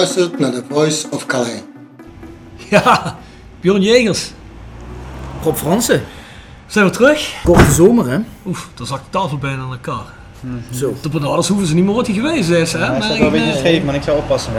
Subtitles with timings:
[0.00, 1.60] Luistert naar The Voice of Calais.
[2.70, 3.18] Ja,
[3.60, 4.30] Bjorn Jegers.
[5.42, 6.02] Rob Fransen.
[6.66, 7.34] Zijn we terug?
[7.44, 8.18] Korte zomer, hè?
[8.46, 10.04] Oef, dan zakt de tafel bijna aan elkaar.
[10.74, 10.94] Zo.
[11.02, 12.78] De benaders hoeven ze niet meer wat hij geweest is, hè?
[12.78, 14.52] Hij Maar staat wel een ik, beetje eh, scheef, maar ik zal oppassen.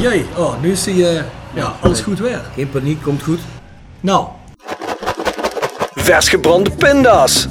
[0.00, 0.26] Jee.
[0.36, 2.40] Oh, nu is hij, eh, ja, alles goed weer.
[2.54, 3.40] Geen paniek, komt goed.
[4.00, 4.26] Nou.
[5.94, 7.46] Vers gebrande pinda's.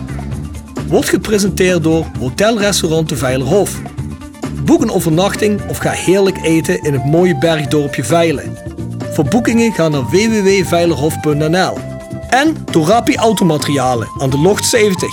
[0.88, 3.80] Wordt gepresenteerd door Hotelrestaurant de Veilerhof.
[4.64, 8.58] Boek een overnachting of ga heerlijk eten in het mooie bergdorpje Veilen.
[9.12, 11.78] Voor boekingen ga naar www.veilerhof.nl.
[12.30, 15.10] En door Rapi Automaterialen aan de Locht 70.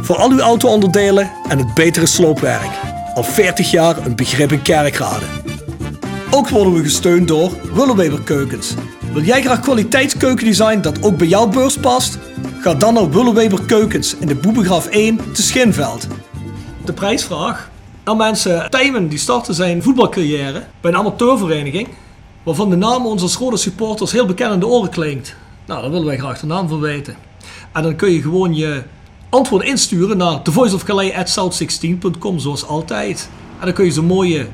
[0.00, 2.70] Voor al uw auto-onderdelen en het betere sloopwerk.
[3.14, 5.24] Al 40 jaar een begrip in Kerkrade.
[6.30, 8.74] Ook worden we gesteund door Willeweber Keukens.
[9.12, 12.18] Wil jij graag kwaliteitskeukendesign dat ook bij jouw beurs past?
[12.60, 16.06] Ga dan naar Willeweber Keukens in de Boebegraaf 1 te Schinveld.
[16.84, 17.70] De prijsvraag.
[18.06, 21.88] Nou mensen, Tijmen die startte zijn voetbalcarrière bij een amateurvereniging...
[22.42, 25.36] waarvan de naam als rode supporters heel bekend in de oren klinkt.
[25.66, 27.16] Nou, daar willen wij graag de naam van weten.
[27.72, 28.82] En dan kun je gewoon je
[29.28, 33.28] antwoord insturen naar thevoiceofcalais.south16.com zoals altijd.
[33.58, 34.46] En dan kun je zo'n mooie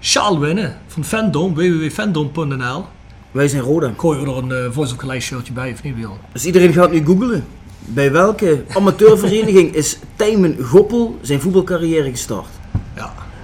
[0.00, 2.84] sjaal winnen van Fandom, www.fandom.nl.
[3.30, 3.92] Wij zijn Roda.
[3.96, 6.18] Gooi er een eh, Voice of Calais shirtje bij of niet, Bjorn?
[6.32, 7.44] Dus iedereen gaat nu googlen.
[7.78, 12.59] Bij welke amateurvereniging is Tijmen Goppel zijn voetbalcarrière gestart?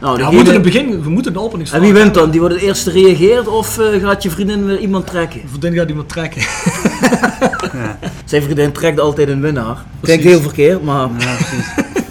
[0.00, 0.06] Ja.
[0.06, 2.30] Nou, Ja, we moeten het begin, we moeten de openingsvraag En wie wint dan?
[2.30, 5.40] Die wordt het eerste reageert of eh, gaat je vriendin weer iemand trekken?
[5.60, 6.42] Dit gaat iemand trekken.
[8.24, 9.74] Zijn vriendin trekt altijd een winnaar.
[9.74, 10.24] Klinkt Precies.
[10.24, 11.66] heel verkeerd, maar Ja, precies.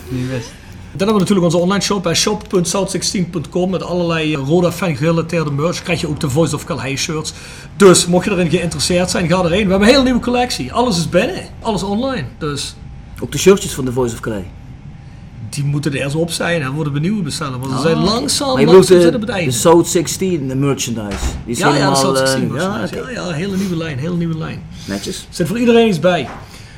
[0.10, 0.52] Niet best.
[0.98, 5.52] Dan hebben we natuurlijk onze online shop bij shop.south16.com met allerlei eh, Roda fan gerelateerde
[5.52, 5.84] merch.
[5.84, 7.34] Krijg je ook de Voice of Calais shirts.
[7.78, 9.64] Dus mocht je erin geïnteresseerd zijn, ga erheen.
[9.64, 10.74] We hebben een hele nieuwe collectie.
[10.74, 11.42] Alles is binnen.
[11.62, 12.24] Alles online.
[12.38, 12.76] Dus
[13.20, 14.44] ook de shirtjes van The Voice of Calais.
[15.50, 17.60] Die moeten er eerst op zijn en worden we nieuwe bestellen.
[17.60, 19.52] Want ze zijn langzaam, Maar je langzaam de, het de einde.
[19.52, 21.18] South 16 de merchandise.
[21.46, 21.96] Die is Ja, ja, helemaal...
[21.96, 22.54] zou ik eh, zien.
[22.54, 24.64] ja, Ja, hele nieuwe lijn, hele nieuwe lijn.
[24.86, 25.18] Netjes.
[25.18, 26.28] Er zit voor iedereen iets bij.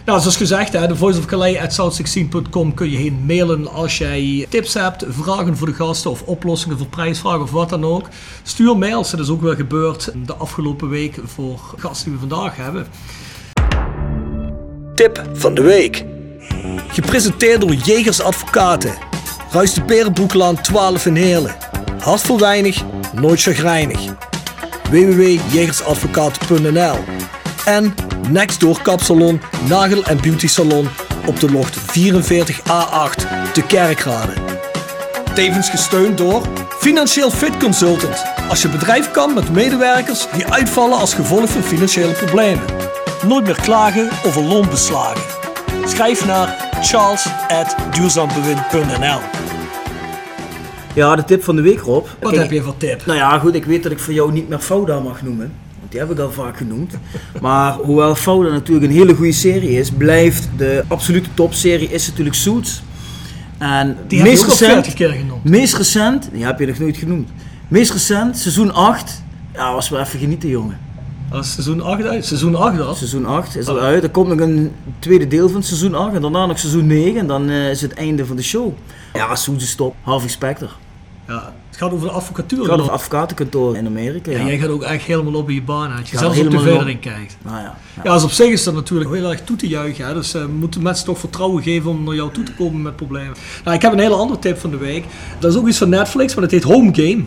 [0.08, 3.98] Nou, zoals gezegd, hè, de Voice of Calais at south16.com kun je heen mailen als
[3.98, 8.08] jij tips hebt, vragen voor de gasten of oplossingen voor prijsvragen of wat dan ook.
[8.44, 12.56] Stuur mails, dat is ook wel gebeurd de afgelopen week voor gasten die we vandaag
[12.56, 12.88] hebben.
[14.96, 16.17] Tip van de week.
[16.88, 18.94] Gepresenteerd door Jegers Advocaten.
[19.52, 21.56] Ruist de Berenbroeklaan 12 in Heerlen.
[22.00, 24.00] Hart voor weinig, nooit chagrijnig
[24.90, 26.98] www.jegersadvocaten.nl
[27.66, 27.96] en
[28.30, 30.90] Nextdoor Kapsalon, Nagel en Beauty Salon
[31.26, 31.82] op de locht 44A8
[33.54, 34.34] te Kerkrade.
[35.34, 36.42] Tevens gesteund door
[36.80, 38.24] Financieel Fit Consultant.
[38.50, 42.66] Als je bedrijf kan met medewerkers die uitvallen als gevolg van financiële problemen.
[43.28, 45.37] Nooit meer klagen over loonbeslagen.
[45.88, 49.20] Schrijf naar charles.duurzaambewind.nl
[50.94, 52.06] Ja, de tip van de week, Rob.
[52.20, 53.06] Wat Kijk, heb je voor tip?
[53.06, 55.52] Nou ja, goed, ik weet dat ik voor jou niet meer Fouda mag noemen.
[55.80, 56.94] Want die heb ik al vaak genoemd.
[57.42, 62.36] Maar hoewel Fouda natuurlijk een hele goede serie is, blijft de absolute topserie is natuurlijk
[62.36, 62.84] Suits.
[63.58, 65.44] En Die heb je meest ook al recent, 40 keer genoemd.
[65.44, 67.30] meest recent, die heb je nog nooit genoemd.
[67.68, 69.24] Meest recent, seizoen 8.
[69.54, 70.78] Ja, was weer even genieten, jongen.
[71.32, 72.26] Als seizoen 8 uit.
[72.26, 72.96] Seizoen 8 al.
[72.96, 74.04] Seizoen 8 is al uit.
[74.04, 76.14] Er komt nog een tweede deel van seizoen 8.
[76.14, 77.20] En daarna nog seizoen 9.
[77.20, 78.74] En dan eh, is het einde van de show.
[79.14, 79.96] Ja, Suze Stop.
[80.02, 80.76] Harvey Specter.
[81.28, 82.60] Ja, het gaat over de advocatuur.
[82.60, 84.32] Ik ga over advocatenkantoor in Amerika.
[84.32, 85.92] Ja, Ja, jij gaat ook echt helemaal op in je baan.
[86.00, 86.66] Als je zelfs op op.
[86.66, 87.38] erin kijkt.
[87.44, 87.78] Nou ja.
[88.04, 90.06] Ja, dus op zich is dat natuurlijk heel erg toe te juichen.
[90.06, 90.14] Hè?
[90.14, 93.36] Dus we moeten mensen toch vertrouwen geven om naar jou toe te komen met problemen.
[93.64, 95.06] Nou, ik heb een hele andere tip van de week.
[95.40, 97.24] Dat is ook iets van Netflix, maar dat heet Home Game.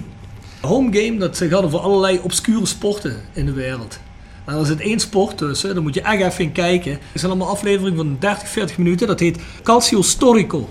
[0.60, 3.98] Home Game, dat gaat over allerlei obscure sporten in de wereld.
[4.44, 6.92] En er zit één sport tussen, daar moet je echt even in kijken.
[6.92, 9.06] Het zijn allemaal afleveringen van 30, 40 minuten.
[9.06, 10.68] Dat heet Calcio Storico.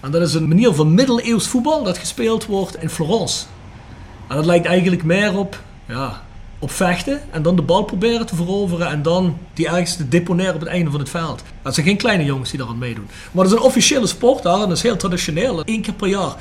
[0.00, 3.44] En dat is een manier van middeleeuws voetbal dat gespeeld wordt in Florence.
[4.28, 6.22] En dat lijkt eigenlijk meer op, ja,
[6.58, 10.54] op vechten en dan de bal proberen te veroveren en dan die ergens te deponeren
[10.54, 11.42] op het einde van het veld.
[11.62, 13.08] Dat zijn geen kleine jongens die daar aan meedoen.
[13.32, 15.62] Maar dat is een officiële sport en dat is heel traditioneel.
[15.64, 16.36] Eén keer per jaar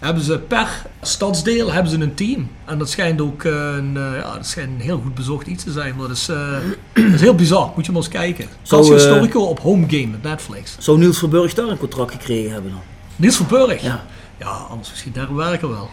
[0.00, 2.48] hebben ze per stadsdeel hebben ze een team.
[2.64, 5.64] En dat schijnt ook eh, een, eh, ja, dat schijnt een heel goed bezocht iets
[5.64, 5.96] te zijn.
[5.96, 6.52] Maar dat is, eh,
[6.92, 7.72] dat is heel bizar.
[7.74, 8.46] Moet je maar eens kijken.
[8.62, 10.76] Zou, Calcio eh, Storico op Home Game met Netflix.
[10.78, 12.80] Zou Niels Verburg daar een contract gekregen hebben dan?
[13.16, 13.82] Niels Verburg.
[13.82, 14.04] Ja.
[14.38, 15.88] Ja, anders misschien daar werken wel.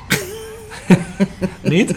[1.61, 1.95] niet?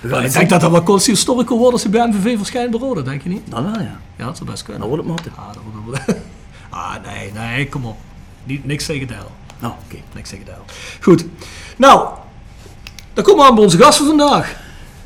[0.00, 3.00] Maar ik denk dat dat wel Calcio Storico wordt als hij bij MVV verschijnt Roda,
[3.00, 3.50] denk je niet?
[3.50, 4.00] Dan wel, ja.
[4.16, 4.80] Ja, dat zou best kunnen.
[4.80, 5.32] Dan wordt het matten.
[5.36, 6.00] Ah, wordt
[6.70, 7.96] ah nee, nee, kom op.
[8.44, 9.30] Niet, niks tegen Dijl.
[9.58, 9.96] Nou, oké.
[10.14, 10.64] Niks tegen Dijl.
[11.00, 11.24] Goed.
[11.76, 12.08] Nou,
[13.12, 14.56] dan komen we aan bij onze gasten vandaag.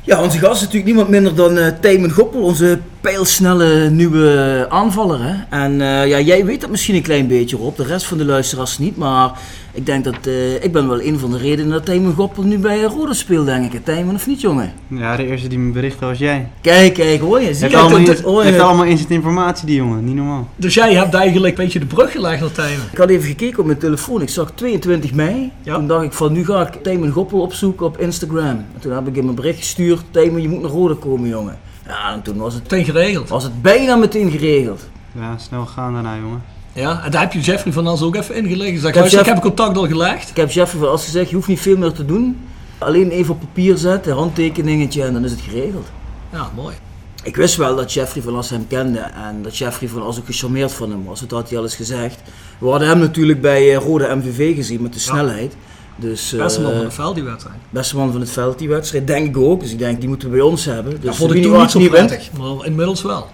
[0.01, 5.19] Ja, onze gast is natuurlijk niemand minder dan eh Tijmen Goppel, onze pijlsnelle nieuwe aanvaller.
[5.23, 5.33] Hè?
[5.49, 7.77] En eh, ja, jij weet dat misschien een klein beetje, Rob.
[7.77, 8.97] De rest van de luisteraars niet.
[8.97, 9.31] Maar
[9.71, 12.57] ik denk dat eh, ik ben wel een van de redenen dat Tijmen Goppel nu
[12.57, 13.85] bij Rode speelt, denk ik.
[13.85, 14.73] Tijmen of niet, jongen?
[14.87, 16.47] Ja, de eerste die me berichtte was jij.
[16.61, 17.53] Kijk, kijk, hoor je.
[17.53, 20.03] Zie Heeft je allemaal, dat- in, dat- heeft allemaal instant informatie, die jongen.
[20.05, 20.47] Niet normaal.
[20.55, 22.85] Dus jij hebt eigenlijk een beetje de brug gelegd naar Tijmen.
[22.91, 24.21] Ik had even gekeken op mijn telefoon.
[24.21, 25.51] Ik zag 22 mei.
[25.63, 25.75] Ja.
[25.75, 28.45] Toen dacht ik van nu ga ik Tijmen Goppel opzoeken op Instagram.
[28.47, 30.01] En toen heb ik hem een bericht gestuurd.
[30.11, 31.57] Tijmen, je moet naar Rode komen, jongen.
[31.85, 33.29] Ja, en toen was het, Meteen geregeld.
[33.29, 34.81] was het bijna meteen geregeld.
[35.11, 36.43] Ja, snel gaan daarna, jongen.
[36.73, 38.73] Ja, en daar heb je Jeffrey van As ook even ingelegd.
[38.81, 40.29] Zeg, heb luister, ik heb contact al gelegd.
[40.29, 42.39] Ik heb Jeffrey van As gezegd, je hoeft niet veel meer te doen.
[42.77, 45.87] Alleen even op papier zetten, handtekeningetje en dan is het geregeld.
[46.31, 46.75] Ja, mooi.
[47.23, 50.25] Ik wist wel dat Jeffrey van As hem kende en dat Jeffrey van As ook
[50.25, 51.19] gecharmeerd van hem was.
[51.19, 52.19] Dat had hij al eens gezegd.
[52.57, 55.55] We hadden hem natuurlijk bij eh, Rode MVV gezien met de snelheid.
[55.95, 57.57] Dus, Beste man eh, van de veld die wedstrijd.
[57.69, 59.59] beste man van het veld die wedstrijd, denk ik ook.
[59.59, 60.91] Dus ik denk, die moeten we bij ons hebben.
[60.93, 63.27] Dus Dat vond ik toen niet zo prettig, maar inmiddels wel.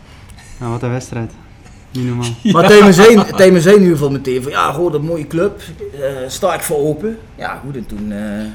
[0.60, 1.32] Nou, wat een wedstrijd.
[1.92, 2.30] Niet normaal.
[2.54, 5.62] Maar Tijmen zei, in ieder geval meteen van, ja, Rode, een mooie club.
[6.02, 7.18] eh, sta ik voor open.
[7.36, 8.12] Ja, goed, en toen...
[8.12, 8.46] eh,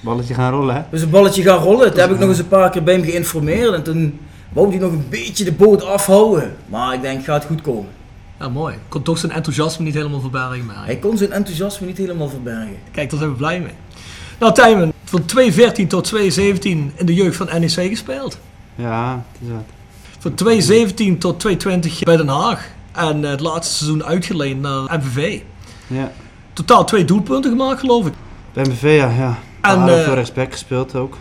[0.00, 0.80] Balletje gaan rollen, hè?
[0.90, 1.90] Dus een balletje gaan rollen.
[1.90, 3.72] Toen heb ik nog eens een paar keer bij hem geïnformeerd.
[3.74, 4.18] En toen
[4.52, 6.56] wou hij nog een beetje de boot afhouden.
[6.66, 7.88] Maar ik denk, gaat goed komen.
[8.38, 8.74] Ja, mooi.
[8.88, 10.66] Kon toch zijn enthousiasme niet helemaal verbergen.
[10.66, 12.76] Maar Hij kon zijn enthousiasme niet helemaal verbergen.
[12.90, 13.72] Kijk, daar zijn we blij mee.
[14.38, 18.38] Nou, Tijmen, van 2014 tot 2017 in de jeugd van NEC gespeeld.
[18.74, 19.64] Ja, het is wat.
[20.18, 22.68] Van 2017 tot 2020 bij Den Haag.
[22.92, 25.40] En eh, het laatste seizoen uitgeleend naar MVV.
[25.86, 26.12] Ja.
[26.52, 28.12] Totaal twee doelpunten gemaakt, geloof ik.
[28.52, 29.10] Bij MVV, ja.
[29.10, 29.38] ja.
[29.60, 31.16] En, ADO eh, veel rechtsback gespeeld ook.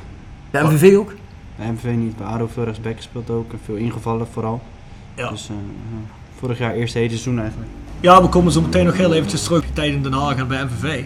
[0.51, 1.13] Bij MVV ook?
[1.56, 2.18] Bij MVV niet.
[2.18, 3.51] Bij ADO veel rechtsback gespeeld ook.
[3.51, 4.62] En veel ingevallen vooral.
[5.15, 5.30] Ja.
[5.30, 5.56] Dus eh,
[5.92, 6.23] ja.
[6.44, 7.69] Vorig jaar eerste hele seizoen eigenlijk.
[8.00, 10.63] Ja, we komen zo meteen nog heel eventjes terug tijd in Den Haag en bij
[10.63, 11.04] MVV.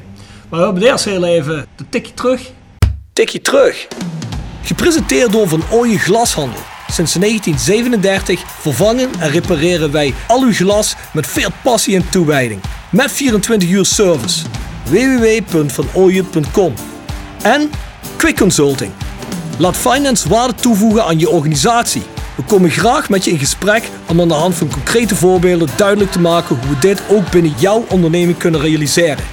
[0.50, 2.52] Maar we hebben eerst heel even de tikje terug.
[3.14, 3.88] Tikje terug.
[4.62, 6.60] Gepresenteerd door Van Ooyen Glashandel.
[6.88, 12.62] Sinds 1937 vervangen en repareren wij al uw glas met veel passie en toewijding.
[12.92, 14.46] Met 24 uur service.
[14.86, 16.74] www.vanooyen.com
[17.42, 17.70] En
[18.16, 18.92] Quick Consulting.
[19.58, 22.04] Laat finance waarde toevoegen aan je organisatie.
[22.38, 26.12] We komen graag met je in gesprek om aan de hand van concrete voorbeelden duidelijk
[26.12, 29.24] te maken hoe we dit ook binnen jouw onderneming kunnen realiseren.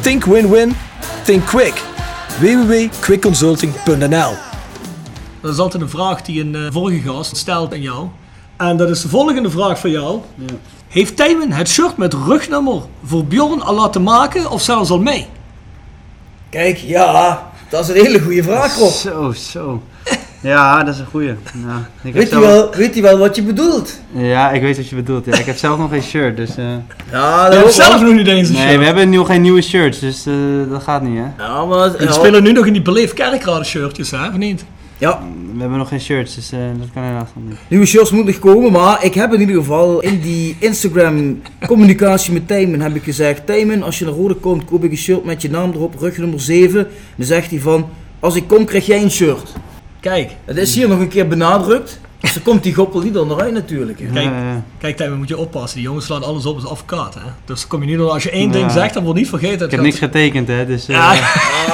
[0.00, 0.76] Think win-win,
[1.24, 1.82] think quick.
[2.40, 4.32] www.quickconsulting.nl
[5.40, 8.08] Dat is altijd een vraag die een eh, vorige gast stelt aan jou.
[8.56, 10.20] En dat is de volgende vraag voor jou.
[10.88, 15.26] Heeft Tijmen het shirt met rugnummer voor Bjorn al laten maken of zelfs al mee?
[16.50, 18.92] Kijk, ja, dat is een hele goede vraag, Rob.
[18.92, 19.82] Zo, zo.
[20.44, 21.28] Ja, dat is een goeie.
[21.66, 24.00] Ja, ik Weet hij zelf- wel, weet hij wel wat je bedoelt?
[24.12, 25.24] Ja, ik weet wat je bedoelt.
[25.24, 25.38] Ja.
[25.38, 26.56] Ik heb zelf nog geen shirt, dus...
[26.56, 26.64] eh,
[27.12, 28.78] Ja, Je dat zelf nog niet eens een Nee, shirt.
[28.78, 30.32] we hebben nu geen nieuwe shirts, dus eh,
[30.70, 31.44] dat gaat niet, hè.
[31.44, 31.92] Ja, maar...
[31.92, 34.64] We ja, spelen nu nog in die beleefd kerkraden shirtjes, hè, of niet?
[34.98, 35.20] Ja,
[35.54, 37.58] We hebben nog geen shirts, dus eh, dat kan helaas nog niet.
[37.68, 42.32] nieuwe shirts moeten nog komen, maar ik heb in ieder geval in die Instagram communicatie
[42.32, 45.24] met Tijmen heb ik gezegd, Tijmen, als je naar Rode komt, koop ik een shirt
[45.24, 46.86] met je naam erop, rug nummer 7.
[47.16, 47.88] Dan zegt hij van,
[48.20, 49.52] als ik kom krijg jij een shirt.
[50.04, 52.00] Kijk, Het is hier nog een keer benadrukt.
[52.20, 53.98] Dus dan komt die goppel niet onderuit natuurlijk.
[54.00, 54.06] hè.
[54.06, 54.62] Kijk, Ja, ja.
[54.78, 55.78] kijk Tijmen, moet je oppassen.
[55.78, 57.14] Die jongens slaan alles op als advocaat.
[57.14, 57.20] Hè?
[57.44, 58.10] Dus dan kom je niet door.
[58.10, 58.70] Als je één ding Ja.
[58.70, 59.64] zegt, dan wordt niet vergeten.
[59.66, 60.88] Ik heb niks getekend, hè, dus...
[60.88, 61.14] eh, Ja,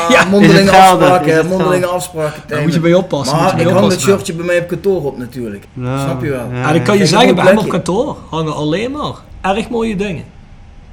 [0.09, 1.09] Ja, mondelinge Is het geldig?
[1.09, 2.43] afspraken, mondelinge afspraken.
[2.47, 3.37] Daar moet je mee oppassen.
[3.37, 5.65] Maar ik hang het shirtje bij mij op kantoor op natuurlijk.
[5.73, 6.47] ja, Snap je wel?
[6.53, 6.57] ja.
[6.59, 9.13] Ja, dan kan je Kijk, zeggen, bij hem op kantoor hangen alleen maar
[9.57, 10.25] erg mooie dingen.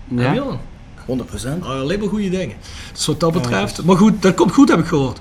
[0.08, 0.22] Ja?
[0.22, 0.40] Heb je
[1.08, 1.26] dan?
[1.60, 1.64] 100%.
[1.64, 2.56] Ah, alleen maar goede dingen.
[2.94, 3.84] Dus wat dat betreft.
[3.84, 5.20] Maar goed, dat komt goed, heb ik gehoord.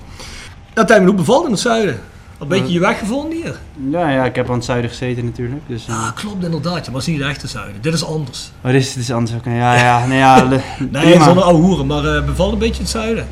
[0.76, 2.00] Ja, Tijmen, hoe bevalt het in het zuiden?
[2.38, 3.58] Een beetje je weg gevonden hier?
[3.90, 5.62] Ja, ja, ik heb aan het zuiden gezeten natuurlijk.
[5.66, 6.86] Dus, eh, Ja, klopt inderdaad.
[6.86, 7.82] Maar het is niet de echte zuiden.
[7.82, 8.50] Dit is anders.
[8.64, 9.44] oh, dit is, dit is anders ook.
[9.44, 10.48] Ja, ja, nee, ja,
[10.90, 13.26] Nee, zonder ouwe hoeren, maar eh, bevalt een beetje het zuiden.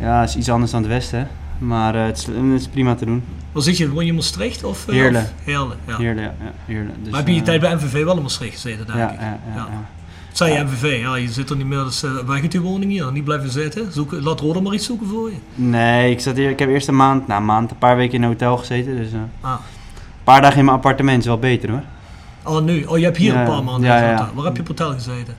[0.00, 1.26] Ja, het is iets anders dan het westen, hè.
[1.66, 3.24] Maar eh, het, is, het is prima te doen.
[3.52, 3.90] Waar zit je?
[3.90, 4.64] Woon je in Maastricht?
[4.64, 5.22] Of, eh, Heerlen.
[5.22, 6.32] of Heerlen, ja.
[6.66, 9.10] Dus, maar heb je je eh, tijd bij MVV wel in Maastricht gezeten, denk ja,
[9.10, 9.20] ik?
[9.20, 9.88] ja, ja, ja.
[10.32, 12.90] Zei je MVV, ja, je zit er niet meer, dus uh, weg uit die woning
[12.90, 13.12] hier.
[13.12, 13.92] Niet blijven zitten.
[13.92, 15.36] Zoek, laat Roda maar iets zoeken voor je.
[15.54, 18.14] Nee, ik, zat hier, ik heb eerst een maand, nou, een maand, een paar weken
[18.14, 18.96] in een hotel gezeten.
[18.96, 19.50] Dus eh, Ah.
[19.50, 21.82] een paar dagen in mijn appartement is wel beter hoor.
[22.44, 22.84] Oh, nu?
[22.84, 24.34] Oh, je hebt hier Ja, een paar maanden ja, gezeten.
[24.34, 25.36] Waar heb je op hotel gezeten?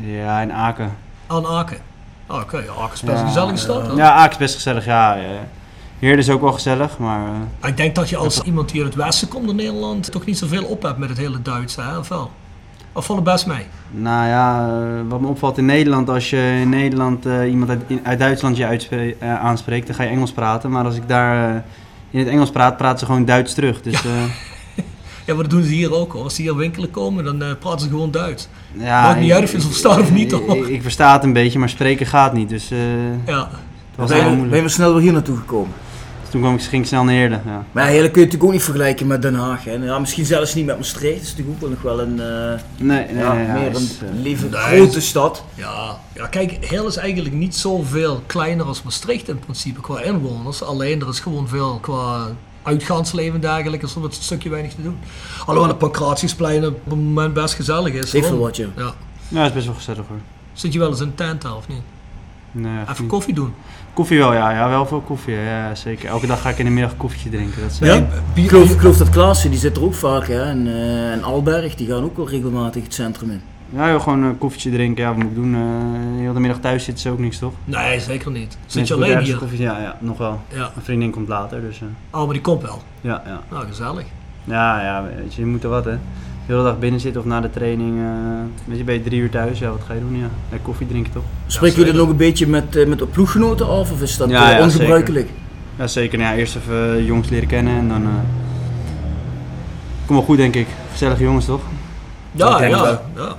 [0.00, 0.92] Ja, in Aken.
[1.26, 1.78] Aan Aken.
[2.26, 2.56] Oh, oké.
[2.78, 3.86] Aken is best een gezellige stad.
[3.86, 3.96] hoor.
[3.96, 5.14] Ja, Aken is best gezellig, ja.
[5.14, 5.22] ja.
[5.98, 7.26] Heerlen is ook wel gezellig, maar...
[7.26, 10.12] eh, Maar Ik denk dat je als iemand die uit het westen komt in Nederland
[10.12, 11.98] toch niet zoveel op hebt met het hele Duits, hè?
[11.98, 12.30] Of wel?
[12.92, 13.64] Of valt het best mee?
[13.90, 17.82] Nou ja, eh, wat me opvalt in Nederland, als je in Nederland eh, iemand uit,
[18.02, 18.64] uit Duitsland je
[19.18, 20.70] eh, aanspreekt, dan ga je Engels praten.
[20.70, 21.60] Maar als ik daar eh,
[22.10, 23.82] in het Engels praat, praten ze gewoon Duits terug.
[23.82, 24.08] Dus ja,
[25.26, 26.22] Ja, maar dat doen ze hier ook hoor.
[26.22, 28.48] Als ze hier winkelen komen, dan eh, praten ze gewoon Duits.
[28.72, 30.56] ja, Maakt niet uit of je ze verstaat of niet, hoor.
[30.56, 32.48] ik, ik versta het een beetje, maar spreken gaat niet.
[32.48, 32.78] Dus eh
[33.26, 33.36] Ja.
[33.36, 33.48] dat
[33.96, 34.50] was Ben heel je, moeilijk.
[34.54, 35.72] ben je snel weer hier naartoe gekomen?
[36.32, 37.42] Toen kwam ik, ging ik snel naar Heerlen.
[37.46, 37.64] Ja.
[37.72, 39.64] Maar ja, Heerlen kun je natuurlijk ook niet vergelijken met Den Haag.
[39.64, 39.72] Hè.
[39.72, 41.14] Ja, misschien zelfs niet met Maastricht.
[41.14, 43.76] Dat is natuurlijk ook wel nog wel een, eh, Nee, nee, ja, nee, meer het
[43.76, 45.44] een is, eh, lieve, Nee, grote het- stad.
[45.54, 50.62] Ja, ja, kijk, Heel is eigenlijk niet zoveel kleiner als Maastricht in principe qua inwoners.
[50.62, 52.26] Alleen er is gewoon veel qua
[52.62, 53.86] uitgaansleven en dergelijke.
[53.86, 54.98] is er wat een stukje weinig te doen.
[55.46, 58.12] Alhoewel de Pancratiusplein op het moment best gezellig is.
[58.12, 58.66] Wel wat, ja.
[58.76, 58.94] Ja.
[59.28, 60.18] ja, het is best wel gezellig hoor.
[60.52, 61.82] Zit je wel eens in een tent of niet?
[62.52, 63.06] Nee, Even niet.
[63.10, 63.54] koffie doen.
[63.94, 65.34] Koffie wel, ja, ja, wel veel koffie.
[65.34, 66.08] Ja, zeker.
[66.08, 67.60] Elke dag ga ik in de middag een koffietje drinken.
[67.62, 69.94] Dat is, eh, Ja, Ik bier- geloof, ik geloof dat Klaassen, die zit er ook
[69.94, 70.26] vaak.
[70.26, 70.42] Hè.
[70.42, 73.40] En, eh, en Alberg, die gaan ook wel regelmatig het centrum in.
[73.74, 75.02] Ja, joh, gewoon een koffietje drinken.
[75.02, 75.54] Ja, wat moet ik doen?
[75.54, 77.52] Eh heel de middag thuis zitten is ook niks, toch?
[77.64, 78.58] Nee, zeker niet.
[78.66, 79.36] Zit je alleen hier?
[79.36, 80.40] Koffie, ja, ja, nog wel.
[80.48, 80.58] Ja.
[80.58, 81.86] Mijn vriendin komt later, dus eh,
[82.20, 82.82] Oh, maar die komt wel.
[83.00, 83.40] ja, ja.
[83.50, 84.04] Nou, gezellig.
[84.44, 85.96] Ja, ja, weet je, je moet er wat, hè.
[86.52, 87.98] De hele dag binnen zitten of na de training.
[87.98, 90.18] eh weet je, ben je drie uur thuis, ja, wat ga je doen?
[90.18, 91.22] Ja, ja koffie drinken toch?
[91.46, 91.92] Spreek je zeker.
[91.92, 94.58] er nog een beetje met, eh, met de ploeggenoten af of is dat Ja, eh,
[94.58, 95.28] ja, ongebruikelijk?
[95.78, 96.18] Ja, zeker.
[96.18, 98.02] Nou, ja, eerst even jongens leren kennen en dan...
[98.02, 98.08] eh
[100.06, 100.66] Kom wel goed, denk ik.
[100.90, 101.62] Gezellige jongens, toch?
[102.32, 103.36] Ja, ja, ja.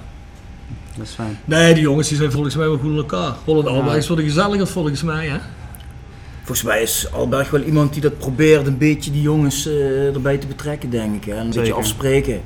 [0.95, 1.39] Dat is fijn.
[1.45, 3.33] Nee, die jongens die zijn volgens mij wel goed in elkaar.
[3.45, 3.67] Holland.
[3.67, 5.37] Alberg is wel de gezelliger volgens mij, hè?
[6.37, 10.37] Volgens mij is Alberg wel iemand die dat probeert een beetje die jongens eh, erbij
[10.37, 11.33] te betrekken, denk ik.
[11.33, 11.39] Hè?
[11.39, 12.41] Een beetje afspreken.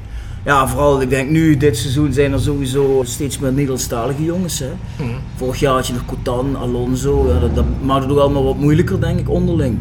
[0.46, 4.60] Ja, vooral, ik denk nu, dit seizoen zijn er sowieso steeds meer Nederlandstalige jongens.
[4.60, 4.72] Hè?
[4.98, 5.10] Mhm.
[5.36, 7.28] Vorig jaar had je nog Cotan, Alonso.
[7.34, 9.78] Ja, dat, dat maakt het ook allemaal wat moeilijker, denk ik, onderling.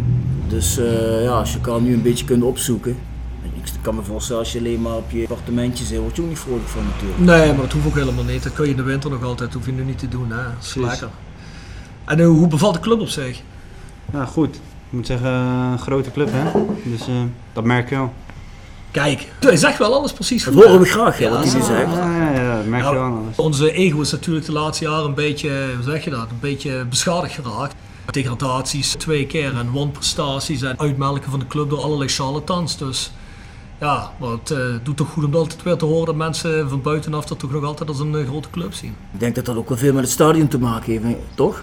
[0.49, 2.97] Dus eh, ja, als je elkaar nu een beetje kunt opzoeken.
[3.55, 6.29] Ik kan me voorstellen, als je alleen maar op je appartementje zit, word je ook
[6.29, 7.19] niet vrolijk van natuurlijk.
[7.19, 8.43] Nee, maar dat hoeft ook helemaal niet.
[8.43, 10.37] Dat kun je in de winter nog altijd, hoef je nu niet te doen, hè?
[10.37, 10.91] Dat is Precies.
[10.91, 11.09] lekker.
[12.05, 13.43] En eh, hoe bevalt de club op zich?
[14.13, 14.55] Ja, goed.
[14.57, 14.61] Ik
[14.91, 16.61] moet zeggen, een grote club, hè.
[16.85, 17.15] Dus eh,
[17.53, 18.13] dat merk je wel.
[19.03, 20.63] Kijk, hij zegt wel alles precies Dat goed.
[20.63, 20.85] horen hè?
[20.85, 21.93] we graag, hè, wat hij nu zegt.
[21.95, 22.95] Ja, ja, ja, dat merk je Ja.
[22.95, 23.37] wel aan alles.
[23.37, 26.85] Onze ego is natuurlijk de laatste jaren een beetje, hoe zeg je dat, een beetje
[26.85, 27.75] beschadigd geraakt.
[28.11, 32.79] Degradaties twee keer en wanprestaties en uitmelken van de club door allerlei charlatans.
[32.79, 33.13] Dus
[33.81, 36.83] ja, maar het eh, doet toch goed om altijd weer te horen dat mensen van
[36.83, 38.95] buitenaf dat toch nog altijd als een eh, grote club zien.
[39.13, 41.63] Ik denk dat dat ook wel veel met het stadion te maken heeft, toch?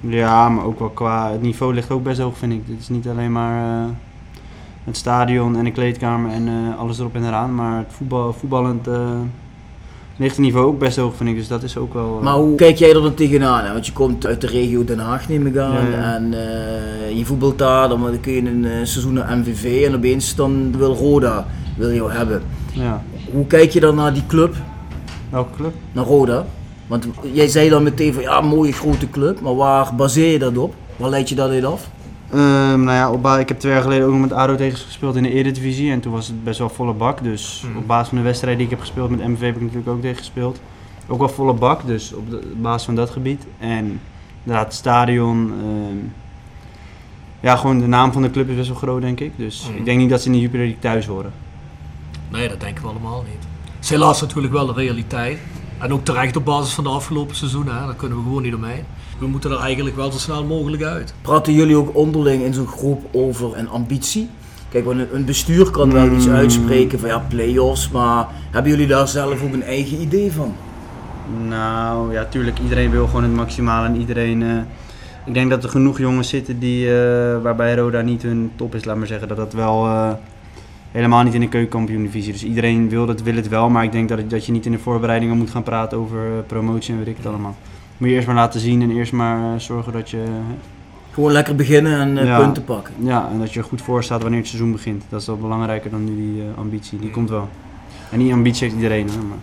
[0.00, 1.30] Ja, maar ook wel qua...
[1.32, 2.62] Het niveau ligt ook best hoog, vind ik.
[2.66, 3.88] Het is niet alleen maar eh,
[4.90, 7.54] het stadion en de kleedkamer en eh, alles erop en eraan.
[7.54, 9.10] Maar het voetbal, voetballend eh,
[10.16, 11.36] ligt het niveau ook best hoog, vind ik.
[11.36, 12.16] Dus dat is ook wel...
[12.18, 13.64] eh, Maar hoe kijk jij er dan tegenaan?
[13.64, 13.72] Hè?
[13.72, 15.72] Want je komt uit de regio Den Haag, neem ik aan.
[15.90, 16.14] Ja, ja.
[16.14, 16.34] En
[17.16, 21.46] je voetbalt daar, dan kun je een seizoen naar MVV en opeens dan wil Roda
[21.76, 22.42] wil jou hebben.
[22.72, 23.02] Ja.
[23.32, 24.54] Hoe kijk je dan naar die club,
[25.30, 25.74] Welke club?
[25.92, 26.46] naar Roda?
[26.86, 30.58] Want jij zei dan meteen van ja, mooie grote club, maar waar baseer je dat
[30.58, 30.74] op?
[30.96, 31.88] Waar leid je dat uit af?
[32.32, 34.84] Ehm, nou ja, op ik heb twee jaar geleden ook nog met ADO tegen ze
[34.84, 35.90] gespeeld in de Eredivisie.
[35.92, 37.22] En toen was het best wel volle bak.
[37.22, 37.76] Dus Mhm.
[37.78, 40.00] op basis van de wedstrijd die ik heb gespeeld met MVV heb ik natuurlijk ook
[40.00, 40.60] tegen gespeeld.
[41.06, 43.46] Ook wel volle bak, dus op, de, basis van dat gebied.
[43.58, 44.00] En
[44.42, 45.52] inderdaad, het stadion.
[45.62, 45.96] ehm,
[47.40, 49.32] ja, gewoon de naam van de club is best wel groot, denk ik.
[49.36, 49.78] Dus Mhm.
[49.78, 51.32] ik denk niet dat ze in de Jupiler thuis horen.
[52.28, 53.42] Nee, dat denken we allemaal niet.
[53.74, 55.38] Het is helaas natuurlijk wel de realiteit.
[55.80, 57.86] En ook terecht op basis van de afgelopen seizoenen, hè.
[57.86, 58.84] daar kunnen we gewoon niet omheen.
[59.18, 61.14] We moeten er eigenlijk wel zo snel mogelijk uit.
[61.22, 64.28] Praten jullie ook onderling in zo'n groep over een ambitie?
[64.68, 66.34] Kijk, want een, bestuur kan wel iets Mm.
[66.34, 70.54] uitspreken van ja, play-offs, maar hebben jullie daar zelf ook een eigen idee van?
[71.48, 74.42] Nou ja, tuurlijk, iedereen wil gewoon het maximale en iedereen...
[74.42, 74.48] eh,
[75.26, 78.84] ik denk dat er genoeg jongens zitten die, eh, waarbij Roda niet hun top is,
[78.84, 79.28] laat maar zeggen.
[79.28, 80.10] Dat dat wel eh,
[80.92, 82.32] helemaal niet in de keukenkampioen-divisie.
[82.32, 84.66] Dus iedereen wil, dat, wil het wel, maar ik denk dat, het- dat je niet
[84.66, 87.56] in de voorbereidingen moet gaan praten over eh, promotie en weet ik het allemaal.
[87.96, 90.24] Moet je eerst maar laten zien en eerst maar eh, zorgen dat je...
[91.12, 92.38] Gewoon lekker beginnen en eh, Ja.
[92.38, 92.94] punten pakken.
[92.98, 95.04] Ja, en dat je er goed voor staat wanneer het seizoen begint.
[95.08, 96.98] Dat is wel belangrijker dan nu die eh, ambitie.
[96.98, 97.48] Die komt wel.
[98.10, 99.24] En die ambitie heeft iedereen hoor.
[99.24, 99.38] Maar...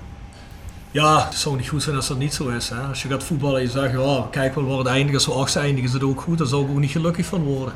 [0.92, 2.70] Ja, het zou niet goed zijn als dat niet zo is.
[2.70, 2.80] Hè?
[2.90, 5.14] Als je gaat voetballen en je zegt, ja, kijk wel waar het eindigt.
[5.14, 6.38] Als we achtste eindigen is het ook goed.
[6.38, 7.74] Daar zou ik ook niet gelukkig van worden.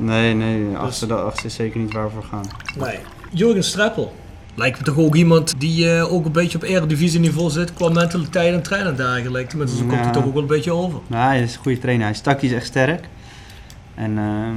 [0.00, 2.44] Nee, nee, achtste, de achtste is zeker niet waar we voor gaan.
[2.78, 2.98] Nee.
[3.32, 4.12] Jurgen Streppel.
[4.54, 8.54] Lijkt me toch ook iemand die eh, ook een beetje op eredivisieniveau zit qua mentaliteit
[8.54, 9.48] en trainen en dergelijke.
[9.48, 10.02] Tenminste, zo komt Ja.
[10.04, 10.98] hij toch ook wel een beetje over.
[11.06, 12.04] Nou, hij is een goede trainer.
[12.04, 13.04] Hij is tactisch echt sterk.
[13.94, 14.54] En ehm,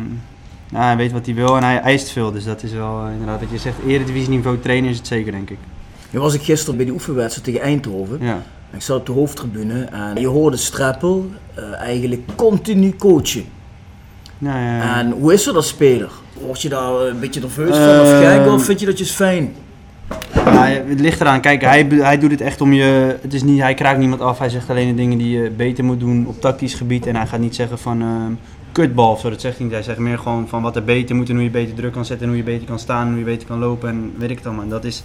[0.70, 2.32] nou, hij weet wat hij wil en hij eist veel.
[2.32, 5.50] Dus dat is wel eh, inderdaad, dat je zegt eredivisieniveau trainen is het zeker denk
[5.50, 5.58] ik.
[6.10, 8.18] Nu was ik gisteren bij die oefenwedstrijd tegen Eindhoven.
[8.22, 8.42] Ja.
[8.72, 13.46] Ik zat op de hoofdtribune en je hoorde Streppel eh, eigenlijk continu coachen.
[14.44, 15.00] Ja, ja, ja.
[15.00, 16.10] En hoe is er dat speler?
[16.34, 19.04] Word je daar een beetje nerveus van of Eh, gek of vind je dat je
[19.04, 19.54] het fijn?
[20.34, 21.42] Ja, het ligt eraan.
[21.42, 23.16] Kijk, hij, hij doet het echt om je.
[23.22, 24.40] Het is niet, hij kraakt niemand af.
[24.40, 27.06] Hij zegt alleen de dingen die je beter moet doen op tactisch gebied.
[27.08, 28.04] En hij gaat niet zeggen van
[28.72, 29.30] kutbal of zo.
[29.30, 29.74] Dat zegt hij niet.
[29.74, 32.06] Hij zegt meer gewoon van wat er beter moet en hoe je beter druk kan
[32.06, 32.26] zetten.
[32.28, 33.90] En hoe je beter kan staan en hoe je beter kan lopen.
[33.90, 34.64] En weet ik het allemaal.
[34.64, 35.04] En dat is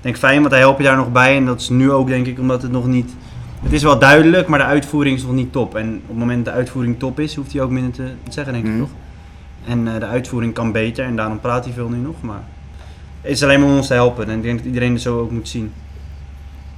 [0.00, 1.36] denk ik fijn, want hij helpt je daar nog bij.
[1.36, 3.14] En dat is nu ook denk ik omdat het nog niet.
[3.64, 5.74] Het is wel duidelijk, maar de uitvoering is nog niet top.
[5.76, 8.32] En op het moment dat de uitvoering top is, hoeft hij ook minder te te
[8.32, 8.80] zeggen, denk ik Mhm.
[8.80, 8.90] toch?
[9.66, 12.22] En eh, de uitvoering kan beter en daarom praat hij veel nu nog.
[12.22, 12.42] Maar
[13.20, 14.28] het is alleen maar om ons te helpen.
[14.28, 15.72] En ik denk dat iedereen het zo ook moet zien.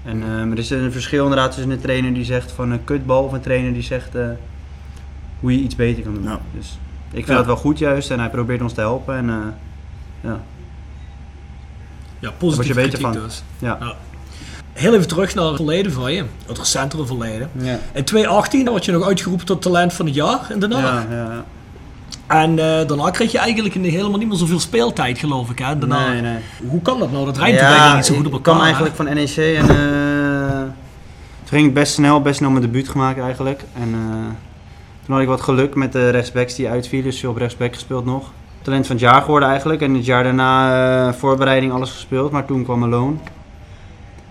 [0.04, 3.24] En ehm, er is een verschil inderdaad tussen een trainer die zegt van een kutbal
[3.24, 4.26] of een trainer die zegt eh,
[5.40, 6.22] hoe je iets beter kan doen.
[6.22, 6.40] Ja.
[6.54, 6.78] Dus
[7.08, 7.34] ik vind Ja.
[7.36, 9.16] dat wel goed juist en hij probeert ons te helpen.
[9.16, 9.36] En, eh,
[10.20, 10.40] ja.
[12.18, 13.22] Ja, je positief beter kritiek van.
[13.22, 13.42] dus.
[13.58, 13.76] Ja.
[13.80, 13.94] Ja.
[14.76, 16.24] Heel even terug naar het verleden van je.
[16.46, 17.50] Het recentere verleden.
[17.52, 17.78] Ja.
[17.92, 21.04] In 2018 word je nog uitgeroepen tot talent van het jaar in Den Haag.
[21.10, 21.44] Ja.
[22.26, 25.58] En eh, daarna kreeg je eigenlijk helemaal niet meer zoveel speeltijd, geloof ik.
[25.58, 25.78] Hè?
[25.78, 26.38] Daarna, Nee, nee.
[26.68, 27.24] Hoe kan dat nou?
[27.24, 28.54] Dat rijmt eigenlijk niet zo goed op ik elkaar.
[28.54, 28.64] kwam hè?
[28.64, 30.60] eigenlijk van NEC en eh,
[31.38, 33.60] toen ging ik best snel, best snel mijn debuut gemaakt eigenlijk.
[33.74, 34.34] En eh,
[35.04, 38.30] toen had ik wat geluk met de rechtsbacks die uitvielen, dus op rechtsback gespeeld nog.
[38.62, 42.64] Talent van het jaar geworden eigenlijk en het jaar daarna voorbereiding alles gespeeld, maar toen
[42.64, 43.16] kwam Malone.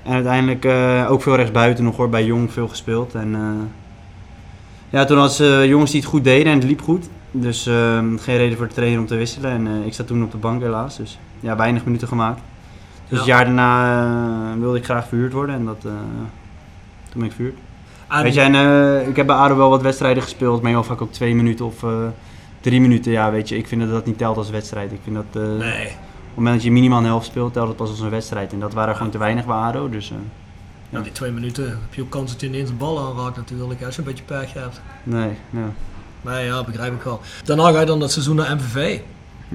[0.06, 3.16] En uiteindelijk eh, ook veel rechtsbuiten nog hoor, bij Jong veel gespeeld.
[3.16, 3.42] En, eh,
[4.90, 7.10] ja, toen was eh, jongens die het goed deden en het liep goed.
[7.32, 9.52] Dus eh, geen reden voor de trainer om te wisselen.
[9.52, 12.42] En ik zat toen op de bank helaas, dus ja, weinig minuten gemaakt.
[13.10, 13.36] Dus het Ja.
[13.36, 17.58] jaar daarna wilde ik graag verhuurd worden en dat, toen ben ik verhuurd.
[18.22, 21.12] Weet je, en ik heb bij ADO wel wat wedstrijden gespeeld, maar heel vaak ook
[21.12, 21.86] twee minuten of
[22.62, 23.12] drie minuten.
[23.12, 24.92] Ja, weet je, ik vind dat dat niet telt als wedstrijd.
[24.92, 25.88] Ik vind dat, Nee.
[26.36, 28.54] Op het moment dat je minimaal een helft speelt, telt het pas als een wedstrijd.
[28.54, 30.18] En dat waren gewoon te weinig bij ADO, dus eh,
[30.90, 33.84] Ja, die twee minuten heb je ook kans dat je ineens een bal aanraakt natuurlijk.
[33.84, 34.82] Als je een beetje pech hebt.
[35.04, 35.72] nee, ja.
[36.22, 37.22] Nee, ja, begrijp ik wel.
[37.44, 39.00] Daarna ga je dan dat seizoen naar MVV.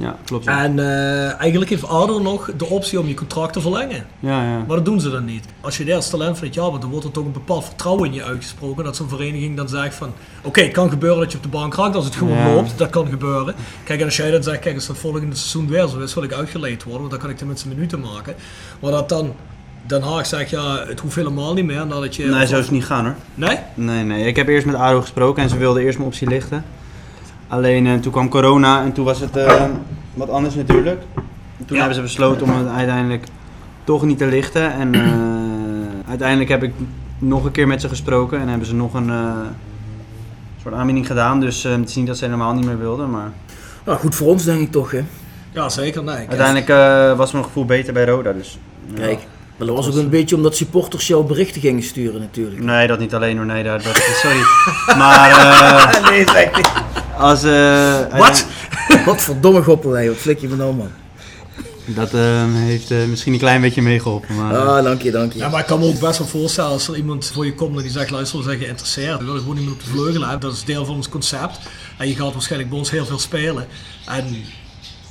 [0.01, 0.45] Ja, klopt.
[0.45, 0.63] Ja.
[0.65, 4.07] En eh, eigenlijk heeft ADO nog de optie om je contract te verlengen.
[4.21, 4.59] ja, ja.
[4.59, 5.45] Maar dat doen ze dan niet.
[5.61, 7.65] Als je het eerste talent van het jaar bent, dan wordt er toch een bepaald
[7.65, 8.85] vertrouwen in je uitgesproken.
[8.85, 11.75] Dat zo'n vereniging dan zegt van, oké, het kan gebeuren dat je op de bank
[11.75, 12.55] raakt als het gewoon Ja.
[12.55, 12.73] loopt.
[12.79, 13.55] Dat kan gebeuren.
[13.85, 16.23] Kijk, en als jij dan zegt, kijk, als dat volgende seizoen weer zo is, wil
[16.23, 17.01] ik uitgeleid worden.
[17.01, 18.35] Want dan kan ik tenminste minuten maken.
[18.81, 19.35] Maar dat dan
[19.87, 22.25] Den Haag zegt, ja, het hoeft helemaal niet meer nadat je...
[22.25, 23.15] Nee, zo is het niet gaan hoor.
[23.35, 23.59] Nee?
[23.75, 24.27] Nee, nee.
[24.27, 26.65] Ik heb eerst met ADO gesproken en ze wilden eerst mijn optie lichten.
[27.51, 29.65] Alleen eh, toen kwam corona en toen was het eh,
[30.15, 31.01] wat anders natuurlijk.
[31.67, 31.77] Toen Ja.
[31.77, 33.25] hebben ze besloten om het uiteindelijk
[33.85, 34.73] toch niet te lichten.
[34.73, 35.01] En eh,
[36.09, 36.73] uiteindelijk heb ik
[37.19, 39.31] nog een keer met ze gesproken en hebben ze nog een eh,
[40.63, 41.41] soort aanbieding gedaan.
[41.41, 43.31] Dus het is niet dat ze helemaal niet meer wilden, maar
[43.85, 45.01] Nou, goed voor ons denk ik toch, hè?
[45.53, 46.03] Ja, zeker.
[46.05, 46.17] Nee.
[46.29, 48.33] Uiteindelijk eh, was mijn gevoel beter bij Roda.
[48.33, 48.59] Dus,
[48.95, 49.01] ja.
[49.01, 49.19] Kijk,
[49.57, 52.63] maar dat was ook een beetje omdat supporters jou berichten gingen sturen natuurlijk.
[52.63, 53.47] Nee, dat niet alleen hoor.
[53.47, 54.41] Nee, dat, dat sorry.
[54.99, 56.71] maar eh, nee, zeg niet.
[57.21, 57.43] Als...
[57.43, 58.47] eh, Wat?
[59.05, 60.91] Wat verdomme goppel, hè, wat flik je me nou, man.
[61.85, 64.37] Dat eh, heeft eh, misschien een klein beetje meegeholpen.
[64.37, 65.39] Maar, eh, Ah, dank je, dank je.
[65.39, 67.77] Ja, maar ik kan me ook best wel voorstellen als er iemand voor je komt
[67.77, 69.19] en die zegt, luister, we zijn geïnteresseerd.
[69.19, 70.41] We willen gewoon iemand op de vleugel hebben.
[70.41, 71.59] Dat is deel van ons concept.
[71.99, 73.67] En je gaat waarschijnlijk bij ons heel veel spelen.
[74.07, 74.25] En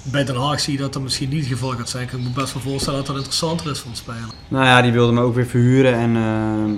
[0.04, 2.04] bij Den Haag zie je dat dat misschien niet het geval gaat zijn.
[2.04, 4.26] Ik kan me best wel voorstellen dat dat interessanter is voor een speler.
[4.48, 5.94] Nou ja, die wilde me ook weer verhuren.
[5.94, 6.22] En eh,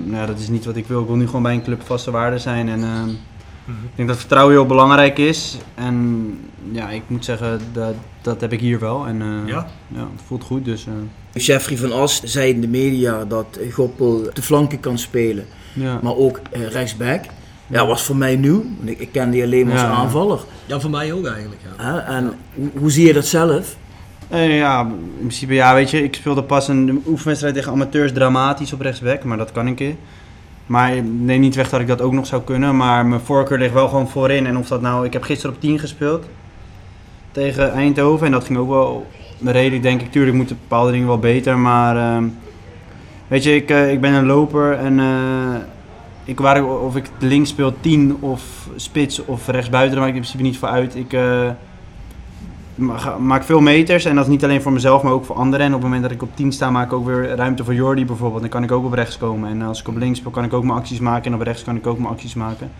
[0.09, 1.01] nou, ja, dat is niet wat ik wil.
[1.01, 2.69] Ik wil nu gewoon bij een club vaste waarde zijn.
[2.69, 2.83] En
[3.83, 5.57] ik denk dat vertrouwen heel belangrijk is.
[5.75, 6.27] En
[6.71, 9.05] ja, ik moet zeggen, dat, dat heb ik hier wel.
[9.07, 9.67] En eh, Ja?
[9.87, 10.65] ja, het voelt goed.
[10.65, 14.97] Dus eh, Jeffrey van As zei in de media dat Goppel op de flanken kan
[14.97, 15.99] spelen, ja.
[16.01, 17.23] maar ook eh, rechtsback.
[17.67, 18.63] Ja, was voor mij nieuw.
[18.77, 19.89] want Ik, ik ken die alleen maar als Ja.
[19.89, 20.39] aanvaller.
[20.65, 21.61] Ja, voor mij ook eigenlijk.
[21.77, 21.99] Ja.
[22.05, 23.75] En hoe, hoe zie je dat zelf?
[24.29, 28.73] Eh, ja, in principe ja, weet je, ik speelde pas een oefenwedstrijd tegen amateurs dramatisch
[28.73, 29.95] op rechtsback, maar dat kan een keer.
[30.71, 33.73] Maar neem niet weg dat ik dat ook nog zou kunnen, maar mijn voorkeur ligt
[33.73, 34.45] wel gewoon voorin.
[34.45, 36.25] En of dat nou, ik heb gisteren op 10 gespeeld
[37.31, 39.07] tegen Eindhoven en dat ging ook wel
[39.43, 40.11] redelijk, denk ik.
[40.11, 42.27] Tuurlijk moeten bepaalde dingen wel beter, maar ehm,
[43.27, 45.55] weet je, ik, eh, ik ben een loper en eh,
[46.23, 50.43] ik, waar, of ik links speel 10 of spits of rechtsbuiten, daar maakt in principe
[50.43, 50.95] niet voor uit.
[50.95, 51.49] Ik eh,
[53.19, 55.65] maak veel meters en dat is niet alleen voor mezelf, maar ook voor anderen.
[55.65, 57.73] En op het moment dat ik op 10 sta, maak ik ook weer ruimte voor
[57.73, 58.41] Jordi bijvoorbeeld.
[58.41, 59.49] Dan kan ik ook op rechts komen.
[59.49, 61.63] En als ik op links speel, kan ik ook mijn acties maken en op rechts
[61.63, 62.71] kan ik ook mijn acties maken.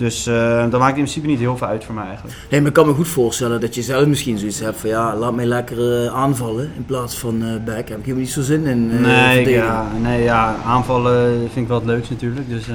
[0.00, 2.36] Dus eh dat maakt in principe niet heel veel uit voor mij eigenlijk.
[2.50, 5.16] Nee, maar ik kan me goed voorstellen dat je zelf misschien zoiets hebt van ja,
[5.16, 7.88] laat mij lekker eh, aanvallen in plaats van eh back.
[7.88, 11.68] Heb ik helemaal niet zo zin in eh nee, ja, nee, ja, aanvallen vind ik
[11.68, 12.48] wel het leukst natuurlijk.
[12.48, 12.74] Dus, eh,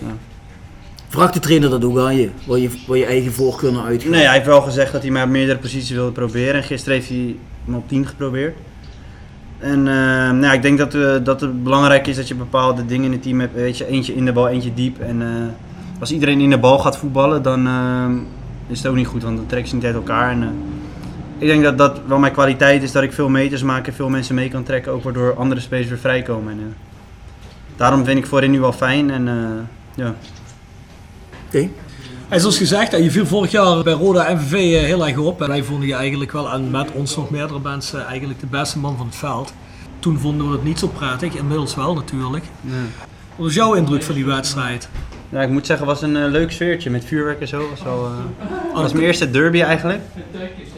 [0.00, 0.31] ja.
[1.12, 4.10] Vraag de trainer dat ook aan je, waar je, waar je eigen voorkeur naar uitgaat.
[4.10, 6.54] Nee, hij heeft wel gezegd dat hij mij op meerdere posities wilde proberen.
[6.54, 8.56] En gisteren heeft hij me op 10 geprobeerd.
[9.58, 12.86] En eh, nou, ja, ik denk dat, eh, dat het belangrijk is dat je bepaalde
[12.86, 13.54] dingen in het team hebt.
[13.54, 15.00] Weet je, eentje in de bal, eentje diep.
[15.00, 15.28] En eh,
[16.00, 18.06] als iedereen in de bal gaat voetballen, dan eh,
[18.66, 20.30] is het ook niet goed, want dan trek je niet uit elkaar.
[20.30, 20.48] En, eh,
[21.38, 24.08] ik denk dat dat wel mijn kwaliteit is, dat ik veel meters maak en veel
[24.08, 24.92] mensen mee kan trekken.
[24.92, 26.52] Ook waardoor andere spelers weer vrijkomen.
[26.52, 26.74] En,
[27.76, 29.10] daarom vind ik voorin nu wel fijn.
[29.10, 29.28] En,
[29.94, 30.14] ja.
[31.52, 31.68] Oké.
[32.28, 35.42] En zoals gezegd, je viel vorig jaar bij Roda MVV eh, heel erg op.
[35.42, 38.78] En wij vonden je eigenlijk wel, en met ons nog meerdere mensen, eigenlijk de beste
[38.78, 39.52] man van het veld.
[39.98, 42.44] Toen vonden we het niet zo prettig, inmiddels wel natuurlijk.
[43.36, 44.88] Wat was jouw indruk van die wedstrijd?
[45.32, 47.68] Ja, ik moet zeggen, het was een eh, leuk sfeertje met vuurwerk en zo.
[47.70, 50.00] Was dat was mijn eerste derby eigenlijk.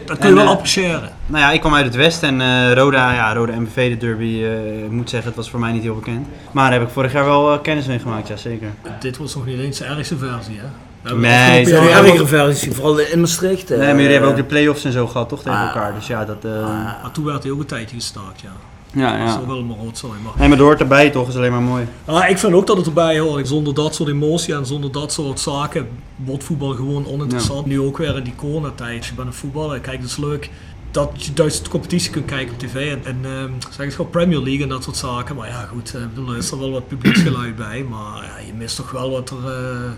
[0.04, 1.10] Dat kun je wel eh, appreciëren.
[1.26, 4.44] Nou ja, ik kwam uit het Westen en Roda, ja, Roda MVV, de derby,
[4.84, 6.26] ik moet zeggen, het was voor mij niet heel bekend.
[6.52, 8.68] Maar daar heb ik vorig jaar wel kennis mee gemaakt, ja zeker.
[9.00, 11.14] Dit was nog niet eens de ergste versie, hè?
[11.14, 13.68] Nee, Ja, ergere versie, vooral in Maastricht.
[13.68, 15.94] Nee, maar jullie hebben ook de play-offs en zo gehad, toch, tegen elkaar?
[15.94, 16.42] Dus ja, dat...
[16.42, 18.52] Maar toen werd hij ook een tijdje gestaakt, ja.
[18.94, 19.46] Ja, Dat is ja.
[19.46, 20.20] wel een rotzooi.
[20.22, 21.86] Maar Nee, maar dat hoort erbij toch, is alleen maar mooi.
[22.04, 23.48] Ah, ik vind ook dat het erbij hoort.
[23.48, 27.66] Zonder dat soort emotie en zonder dat soort zaken wordt voetbal gewoon oninteressant.
[27.66, 29.06] Nu ook weer in die coronatijd.
[29.06, 30.50] Je bent een voetballer, kijk, het is leuk
[30.90, 32.92] dat je Duitse competitie kunt kijken op tv.
[32.92, 35.36] En, en ehm, zeg het gewoon Premier League en dat soort zaken.
[35.36, 37.82] Maar ja, goed, eh, ik bedoel, er is er wel wat publieksgeluid bij.
[37.82, 39.90] Maar ja, je mist toch wel wat er, eh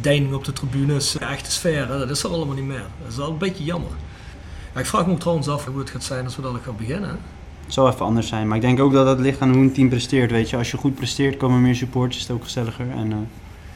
[0.00, 1.88] deining op de tribunes, de echte sfeer.
[1.88, 1.98] Hè?
[1.98, 2.84] Dat is er allemaal niet meer.
[3.02, 3.90] Dat is wel een beetje jammer.
[4.74, 6.76] Ja, ik vraag me ook trouwens af hoe het gaat zijn als we dadelijk gaan
[6.76, 7.18] beginnen.
[7.64, 9.72] Het zal even anders zijn, maar ik denk ook dat het ligt aan hoe een
[9.72, 10.56] team presteert, weet je.
[10.56, 12.86] Als je goed presteert, komen meer supporters, is het ook gezelliger.
[12.96, 13.16] En, eh,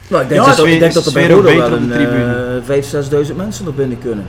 [0.07, 1.69] Nou, ik denk Ja, dat, de ik denk dat er de bij beter wel op
[1.69, 2.57] de een tribune.
[2.57, 4.25] eh 5.000, 6.000 mensen er binnen kunnen.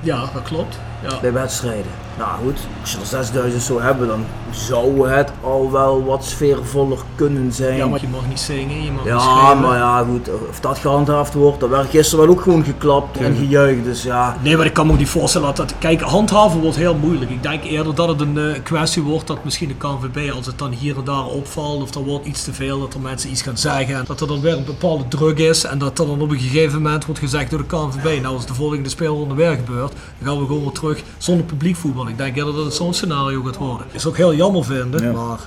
[0.00, 0.78] Ja, dat klopt.
[1.02, 1.20] Ja.
[1.20, 1.92] bij wedstrijden.
[2.18, 6.98] Nou goed, als je er 6000 zou hebben, dan zou het al wel wat sfeervoller
[7.14, 7.76] kunnen zijn.
[7.76, 10.78] ja, maar je mag niet zingen, je mag niet Ja, maar ja, goed, of dat
[10.78, 13.84] gehandhaafd wordt, dat werd gisteren wel ook gewoon geklapt en gejuicht.
[13.84, 15.74] Dus ja, Nee, maar ik kan me ook niet voorstellen dat dat...
[15.78, 17.30] Kijk, handhaven wordt heel moeilijk.
[17.30, 20.58] Ik denk eerder dat het een eh, kwestie wordt dat misschien de KNVB, als het
[20.58, 23.42] dan hier en daar opvalt of er wordt iets te veel, dat er mensen iets
[23.42, 23.94] gaan zeggen.
[23.94, 26.38] En dat er dan weer een bepaalde druk is en dat er dan op een
[26.38, 30.28] gegeven moment wordt gezegd door de KNVB, nou als de volgende speelronde weer gebeurt, dan
[30.28, 32.08] gaan we gewoon weer terug zonder publiek voetbal.
[32.08, 33.86] Ik denk eerder dat het zo'n scenario gaat worden.
[33.92, 35.12] Is ook heel jammer vinden, Ja.
[35.12, 35.38] maar...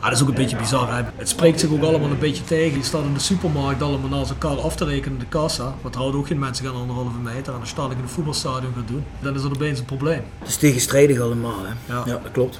[0.00, 0.94] Ah, dat is ook een beetje bizar.
[0.96, 1.02] Hè?
[1.16, 2.78] Het spreekt zich ook allemaal een beetje tegen.
[2.78, 5.74] Je staat in de supermarkt allemaal naast elkaar af te rekenen in de kassa.
[5.82, 7.54] Want er houden ook geen mensen gaan anderhalve meter.
[7.54, 10.22] En als je dat in een voetbalstadion gaat doen, dan is dat opeens een probleem.
[10.38, 11.54] het is tegenstrijdig allemaal.
[11.64, 11.94] Hè.
[11.94, 12.02] Ja.
[12.06, 12.58] Ja, dat klopt.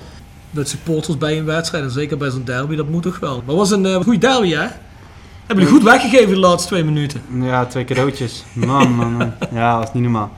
[0.50, 3.36] Met supporters bij een wedstrijd, en zeker bij zo'n derby, dat moet toch wel.
[3.36, 4.66] Maar het was een eh goede derby, hè?
[5.46, 7.22] Hebben jullie goed weggegeven de laatste twee minuten?
[7.40, 8.44] Ja, twee cadeautjes.
[8.52, 9.32] Man, man, man.
[9.52, 10.30] Ja, dat is niet normaal.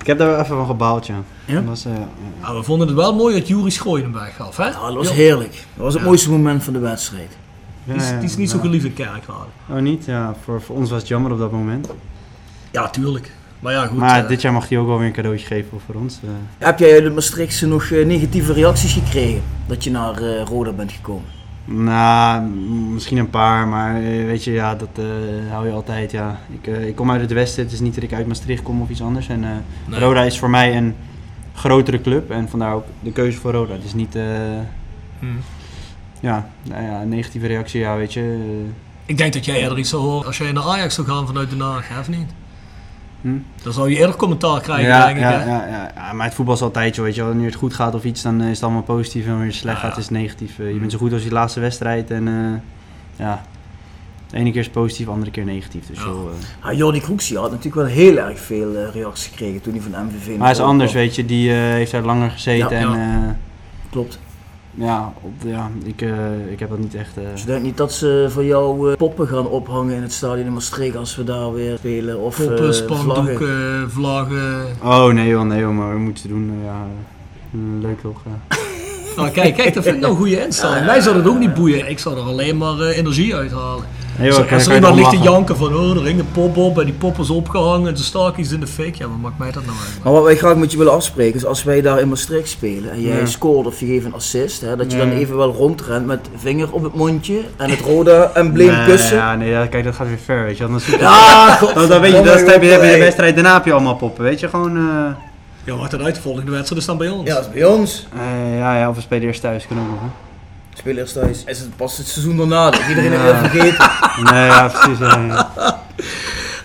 [0.00, 1.22] Ik heb daar wel even van gebouwd, ja.
[1.44, 1.62] Ja?
[1.62, 2.08] Was, eh, ja.
[2.42, 4.64] Ja, we vonden het wel mooi dat Juris Schooien hem weggaf, hè?
[4.64, 5.52] Ja, dat was heerlijk.
[5.74, 7.36] Dat was het mooiste moment van de wedstrijd.
[7.84, 8.62] Die is, die is niet zo Ja.
[8.62, 9.44] geliefd in Kerkrade.
[9.70, 10.04] Oh, niet?
[10.04, 11.88] Ja, voor, voor ons was het jammer op dat moment.
[12.70, 13.30] Ja, tuurlijk.
[13.60, 13.98] Maar ja, goed.
[13.98, 16.18] maar eh, dit jaar mag hij ook wel weer een cadeautje geven voor ons.
[16.24, 16.30] eh.
[16.58, 20.92] Heb jij uit de Maastrichtse nog negatieve reacties gekregen dat je naar eh, Roda bent
[20.92, 21.24] gekomen?
[21.66, 22.42] Nou,
[22.92, 25.04] misschien een paar, maar eh, weet je, ja, dat eh,
[25.50, 26.10] hou je altijd.
[26.10, 26.40] Ja.
[26.60, 28.82] Ik, eh, ik kom uit het Westen, het is niet dat ik uit Maastricht kom
[28.82, 29.28] of iets anders.
[29.28, 30.00] En Nee.
[30.00, 30.94] Roda is voor mij een
[31.54, 33.72] grotere club en vandaar ook de keuze voor Roda.
[33.72, 34.18] Het is niet,
[35.18, 35.38] hmm.
[36.20, 38.54] ja, nou ja, een negatieve reactie, ja, weet je.
[39.06, 41.50] Ik denk dat jij eerder iets zou horen als jij naar Ajax zou gaan vanuit
[41.50, 42.30] Den Haag, hè, of niet?
[43.20, 43.28] Hm?
[43.62, 45.22] Dan zou je eerder commentaar krijgen, ja, denk ik.
[45.22, 45.44] ja, hè?
[45.50, 47.30] ja, ja, ja, maar het voetbal is altijd zo, weet je wel.
[47.30, 49.22] Wanneer het goed gaat of iets, dan eh, is het allemaal positief.
[49.24, 49.82] En wanneer het slecht Ja.
[49.82, 49.88] Hm.
[49.88, 50.58] gaat, is het negatief.
[50.58, 53.42] Eh, je bent zo goed als je laatste wedstrijd en eh, ja,
[54.30, 55.86] de ene keer is het positief, de andere keer negatief.
[55.86, 56.04] Dus Ja.
[56.04, 56.66] joh, eh.
[56.70, 60.28] Ah, Jordi Kroeksie had natuurlijk wel heel erg veel reacties gekregen toen hij van MVV
[60.28, 61.02] Maar hij is anders, kwam.
[61.02, 61.24] weet je.
[61.26, 63.26] Die eh, heeft daar langer gezeten Ja, en ja.
[63.26, 63.30] eh,
[63.90, 64.18] Klopt.
[64.78, 67.16] Ja, op, ja ik, eh, ik heb dat niet echt...
[67.16, 70.12] eh, Dus ik denk niet dat ze voor jou eh, poppen gaan ophangen in het
[70.12, 72.18] stadion in Maastricht als we daar weer spelen.
[72.18, 74.66] Of Poppen, eh, spandoeken, vlaggen.
[74.80, 75.06] vlaggen.
[75.06, 76.52] Oh nee joh, nee joh, maar we moeten doen.
[76.64, 76.86] ja,
[77.80, 78.20] leuk toch?
[79.16, 80.86] Nou, kijk, kijk, dat vind ik nou een goede instelling.
[80.86, 81.90] Mij zou dat ook niet boeien.
[81.90, 83.84] Ik zou er alleen maar energie uithalen.
[84.18, 86.84] Nee, als er iemand ligt te janken van, oh, er hing een pop op en
[86.84, 88.94] die pop is opgehangen en de staakjes in de fik.
[88.94, 90.04] Ja, wat maakt mij dat nou uit?
[90.04, 92.90] Maar wat wij graag met je willen afspreken is als wij daar in Maastricht spelen
[92.90, 93.26] en jij Ja.
[93.26, 95.04] scoort of je geeft een assist, hè, dat je Ja.
[95.04, 99.16] dan even wel rondrent met vinger op het mondje en het rode embleem Nee, kussen.
[99.16, 100.66] Ja, nee, ja, kijk, dat gaat weer ver, weet je.
[100.98, 103.96] Ja, dan, dan weet je, godverdomme, dan heb je, de wedstrijd daarna heb je allemaal
[103.96, 104.48] poppen, weet je.
[104.48, 104.82] Gewoon, eh,
[105.64, 107.28] Ja, wat dan uit de volgende wedstrijd is dan bij ons.
[107.28, 108.06] Ja, dat is bij ons.
[108.16, 110.06] eh, ja, ja, of we spelen eerst thuis, kan ook nog, hè.
[110.78, 111.42] Spelers thuis.
[111.46, 113.90] Is het pas het seizoen daarna dat iedereen het weer vergeten?
[114.32, 114.98] Nee, ja, precies.
[114.98, 115.80] ja, ja.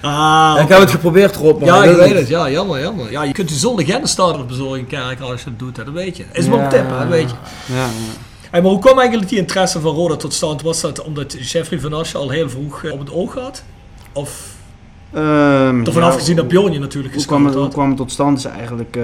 [0.01, 2.27] Ah, ik heb het geprobeerd Rob, maar Ja, ik weet het.
[2.27, 3.11] Ja, jammer, jammer.
[3.11, 5.93] Ja, je kunt je zonder Gendenstader bezorgen in Kerk als je het doet, hè, dat
[5.93, 6.25] weet je.
[6.31, 7.35] Is wel een tip, hè, dat weet je.
[7.73, 7.85] Ja.
[8.51, 10.61] Hey, maar hoe kwam eigenlijk die interesse van Roda tot stand?
[10.61, 13.63] Was dat omdat Jeffrey van Asje al heel vroeg eh, op het oog had?
[14.13, 14.49] Of
[15.13, 17.73] Ehm, ervan ja, afgezien dat Bjorn je natuurlijk Hoe kwam, het, gescout hoe had?
[17.73, 18.37] kwam het tot stand?
[18.37, 19.03] Is eigenlijk eh,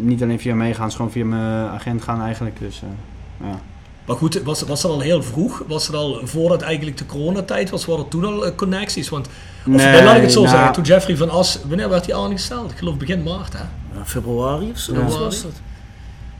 [0.00, 2.58] niet alleen via meegaan, is gewoon via mijn agent gaan eigenlijk.
[2.58, 3.60] Dus, eh, ja.
[4.08, 5.62] Maar goed, was, was dat al heel vroeg?
[5.66, 7.84] Was het al voordat eigenlijk de coronatijd was?
[7.86, 9.08] Waren er toen al eh, connecties?
[9.08, 9.32] Want, of
[9.64, 12.70] Nee, laat ik het zo nou- zeggen, toen Jeffrey van As, wanneer werd hij aangesteld?
[12.70, 13.58] Ik geloof begin maart, hè?
[13.98, 15.52] Ja, februari of zo was dat.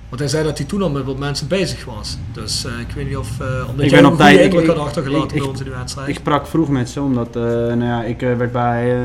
[0.09, 2.17] Want hij zei dat hij toen al met wat mensen bezig was.
[2.33, 4.63] Dus eh, ik weet niet of, eh omdat Ik ben een op goede tijd- indruk
[4.63, 6.09] ik- had achtergelaten ik- bij ons in de wedstrijd.
[6.09, 8.97] Ik sprak vroeg met ze, omdat eh, nou ja, ik eh, werd bij...
[8.97, 9.03] eh,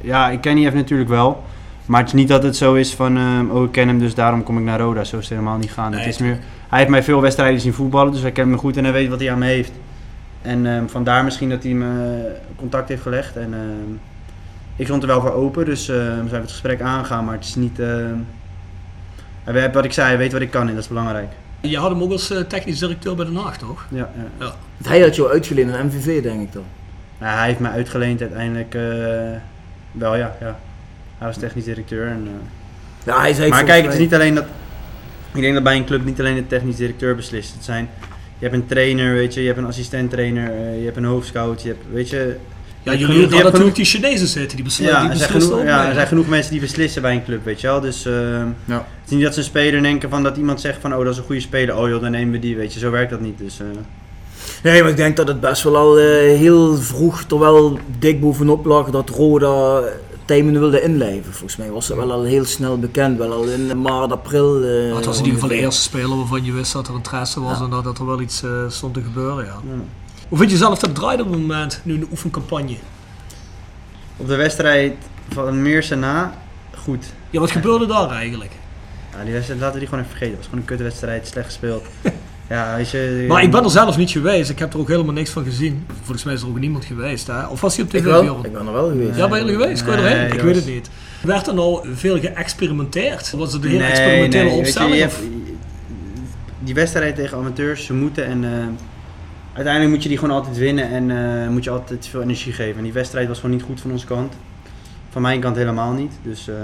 [0.00, 1.44] ja, ik ken die even natuurlijk wel.
[1.86, 4.14] Maar het is niet dat het zo is van, eh, oh ik ken hem, dus
[4.14, 5.04] daarom kom ik naar Roda.
[5.04, 5.90] Zo is het helemaal niet gaan.
[5.90, 8.56] Nee, het is meer, hij heeft mij veel wedstrijden zien voetballen, dus hij kent me
[8.56, 9.72] goed en hij weet wat hij aan me heeft.
[10.42, 13.36] En ehm, vandaar misschien dat hij me contact heeft gelegd.
[13.36, 13.92] En ehm,
[14.76, 17.44] ik stond er wel voor open, dus eh, we zijn het gesprek aangegaan, maar het
[17.44, 17.78] is niet...
[17.78, 18.14] ehm,
[19.44, 21.32] hij weet wat ik zei, hij weet wat ik kan en dat is belangrijk.
[21.60, 23.86] Je had hem ook als eh, technisch directeur bij de Nacht, toch?
[23.88, 24.46] Ja, ja.
[24.46, 24.54] Ja.
[24.88, 26.64] Hij had jou uitgeleend aan MVV, denk ik dan.
[27.20, 28.82] Ja, hij heeft mij uitgeleend uiteindelijk eh,
[29.92, 30.56] wel, ja, ja.
[31.18, 32.06] Hij was technisch directeur.
[32.06, 32.32] En, eh,
[33.06, 34.44] Ja, hij zei maar kijk, het is niet alleen dat.
[35.34, 37.54] Ik denk dat bij een club niet alleen de technisch directeur beslist.
[37.54, 37.88] Het zijn,
[38.38, 41.62] je hebt een trainer, weet je, je hebt een assistent trainer, je hebt een hoofdscout,
[41.62, 42.16] je hebt, weet je.
[42.82, 45.16] Ja, je hebt jullie genoeg- hadden natuurlijk die Chinezen zitten, die, besl ja, die er
[45.16, 46.06] zijn, beslissen genoeg, ja, er zijn hè?
[46.06, 47.80] genoeg mensen die beslissen bij een club, weet je wel.
[47.80, 48.12] Dus eh,
[48.64, 48.74] Ja.
[48.74, 51.12] het is niet dat ze een speler denken van dat iemand zegt van oh dat
[51.12, 52.78] is een goede speler, oh joh dan nemen we die, weet je.
[52.78, 53.38] Zo werkt dat niet.
[53.38, 53.66] Dus, eh,
[54.62, 56.04] Nee, maar ik denk dat het best wel al eh,
[56.38, 59.82] heel vroeg, terwijl dik bovenop lag, dat Roda
[60.26, 61.32] Tijmen wilde inlijven.
[61.32, 64.62] Volgens mij was dat wel al heel snel bekend, wel al in maart, april.
[64.64, 66.94] eh, Ja, het was in ieder geval de eerste speler waarvan je wist dat er
[66.94, 69.44] interesse was en dat, er wel iets eh, stond te gebeuren.
[69.44, 69.52] Ja.
[69.52, 69.80] ja.
[70.28, 72.76] Hoe vind je zelf dat het draait op het moment, nu in de oefencampagne?
[74.16, 74.94] Op de wedstrijd
[75.28, 76.34] van Meerse na,
[76.76, 77.04] goed.
[77.30, 78.52] Ja, wat gebeurde daar eigenlijk?
[79.12, 80.36] Ja, die wedstrijd laten we die gewoon even vergeten.
[80.40, 81.84] Het was gewoon een kutwedstrijd, slecht gespeeld.
[82.48, 83.24] ja, weet je.
[83.28, 85.86] Maar ik ben er zelf niet geweest, ik heb er ook helemaal niks van gezien.
[86.02, 87.46] Volgens mij is er ook niemand geweest, hè?
[87.46, 87.98] Of was hij op tv?
[87.98, 89.16] Ik wel, ik ben er wel geweest.
[89.16, 89.86] Ja, ben je er geweest?
[89.86, 90.26] Nee, erheen?
[90.26, 90.90] Ik dat weet het niet.
[91.22, 93.30] Werd er nou veel geëxperimenteerd?
[93.30, 94.96] Was het een hele Nee, experimentele nee, weet je, opstelling?
[94.96, 95.30] je of- hebt-
[96.60, 98.50] die wedstrijd tegen amateurs, ze moeten en eh,
[99.52, 101.10] uiteindelijk moet je die gewoon altijd winnen en
[101.42, 102.76] eh, moet je altijd veel energie geven.
[102.76, 104.32] En die wedstrijd was gewoon niet goed van onze kant.
[105.10, 106.12] Van mijn kant helemaal niet.
[106.22, 106.54] Dus eh,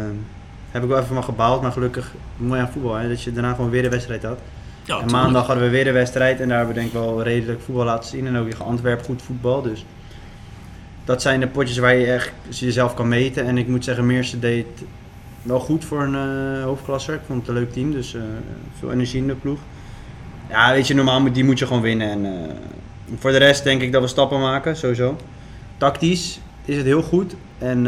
[0.71, 3.55] heb ik wel even van gebaald, maar gelukkig mooi aan voetbal, hè, dat je daarna
[3.55, 4.38] gewoon weer de wedstrijd had.
[4.85, 7.23] Ja, en maandag hadden we weer de wedstrijd en daar hebben we denk ik wel
[7.23, 8.27] redelijk voetbal laten zien.
[8.27, 9.62] En ook tegen Antwerpen goed voetbal.
[9.62, 9.85] Dus
[11.05, 13.47] dat zijn de potjes waar je echt jezelf kan meten.
[13.47, 14.66] En ik moet zeggen, Meersen deed
[15.42, 17.14] wel goed voor een eh, hoofdklasser.
[17.14, 18.23] Ik vond het een leuk team, dus eh,
[18.79, 19.59] veel energie in de ploeg.
[20.49, 22.11] Ja, weet je, normaal moet, die moet je gewoon winnen.
[22.11, 22.55] En eh,
[23.18, 25.16] voor de rest denk ik dat we stappen maken, sowieso.
[25.77, 27.35] Tactisch is het heel goed.
[27.59, 27.87] En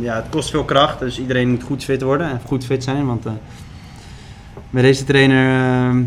[0.00, 3.06] ja, het kost veel kracht, dus iedereen moet goed fit worden en goed fit zijn.
[3.06, 3.24] Want
[4.70, 6.06] met deze trainer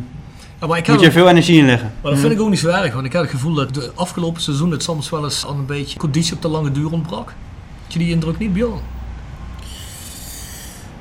[0.60, 1.94] Ja, maar ik moet je veel energie inleggen.
[2.02, 3.92] Maar dat vind ik ook niet zo erg, want ik heb het gevoel dat de
[3.96, 7.34] afgelopen seizoen het soms wel eens aan een beetje conditie op de lange duur ontbrak.
[7.84, 8.82] Had je die indruk niet, Bjorn?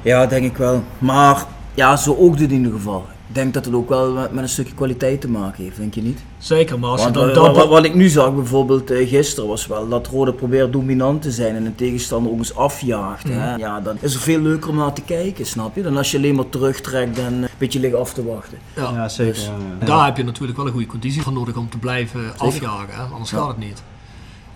[0.02, 0.84] Ja, denk ik wel.
[0.98, 3.06] Maar ja, zo ook dit in ieder geval.
[3.28, 5.94] Ik denk dat het ook wel met, met een stukje kwaliteit te maken heeft, denk
[5.94, 6.18] je niet?
[6.38, 7.26] Zeker, maar als je Want dan...
[7.28, 10.32] wa- dan wa- wa- wat, ik nu zag bijvoorbeeld eh, gisteren was wel dat Rode
[10.32, 13.28] probeert dominant te zijn en een tegenstander ook eens afjaagt.
[13.28, 13.50] Hè?
[13.50, 13.58] Mhm.
[13.58, 15.82] Ja, dan is veel leuker om naar te kijken, snap je?
[15.82, 18.58] Dan als je alleen maar terugtrekt en een beetje ligt af te wachten.
[18.76, 19.34] ja, Ja, zeker.
[19.34, 19.86] Dus, ja, ja.
[19.86, 23.02] Daar heb je natuurlijk wel een goede conditie voor nodig om te blijven afjagen, hè?
[23.12, 23.38] anders Ja.
[23.38, 23.82] gaat het niet.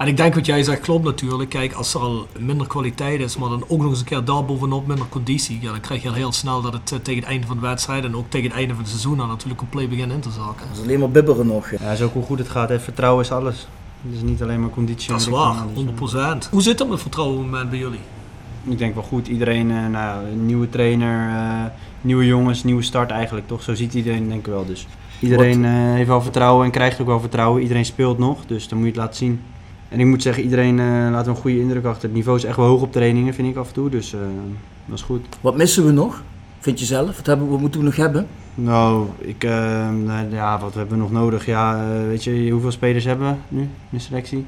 [0.00, 1.50] En ik denk wat jij zegt klopt natuurlijk.
[1.50, 4.86] Kijk, als er al minder kwaliteit is, maar dan ook nog eens een keer daarbovenop
[4.86, 7.46] minder conditie, ja, dan krijg je al heel snel dat het eh, tegen het einde
[7.46, 10.12] van de wedstrijd en ook tegen het einde van het seizoen dan natuurlijk compleet begint
[10.12, 10.66] in te zakken.
[10.68, 11.70] Dat is alleen maar bibberen nog.
[11.70, 12.68] Ja, zo hoe goed het gaat.
[12.68, 12.80] Hè.
[12.80, 13.66] Vertrouwen is alles.
[14.02, 15.10] Het is niet alleen maar conditie.
[15.10, 16.44] Dat is en waar, alles.
[16.46, 16.50] 100%.
[16.50, 18.00] Hoe zit dat met vertrouwen op het moment bij jullie?
[18.64, 19.28] Ik denk wel goed.
[19.28, 21.64] Iedereen, eh, nou, ja, nieuwe trainer, eh,
[22.00, 23.62] nieuwe jongens, nieuwe start eigenlijk toch.
[23.62, 24.66] Zo ziet iedereen denk ik wel.
[24.66, 24.86] Dus
[25.20, 27.62] iedereen eh, heeft wel vertrouwen en krijgt ook wel vertrouwen.
[27.62, 29.40] Iedereen speelt nog, dus dan moet je het laten zien.
[29.90, 32.02] En ik moet zeggen, iedereen eh, laat een goede indruk achter.
[32.02, 33.90] Het niveau is echt wel hoog op trainingen, vind ik af en toe.
[33.90, 34.20] Dus eh,
[34.86, 35.26] dat is goed.
[35.40, 36.22] Wat missen we nog?
[36.58, 37.16] Vind je zelf?
[37.16, 38.26] Wat, hebben, we- wat moeten we nog hebben?
[38.54, 39.88] Nou, ik, eh,
[40.30, 41.46] ja, wat hebben we nog nodig?
[41.46, 44.38] Ja, weet je hoeveel spelers hebben we nu in de selectie?
[44.38, 44.46] Een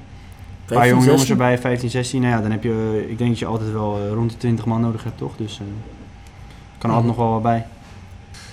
[0.66, 1.44] paar 15, jonge jongens 16?
[1.46, 2.20] erbij, 15, 16.
[2.20, 4.81] Nou ja, dan heb je, ik denk dat je altijd wel rond de 20 man
[4.81, 5.37] nodig hebt, toch?
[5.37, 5.66] Dus eh
[6.78, 7.66] kan altijd nog wel wat bij.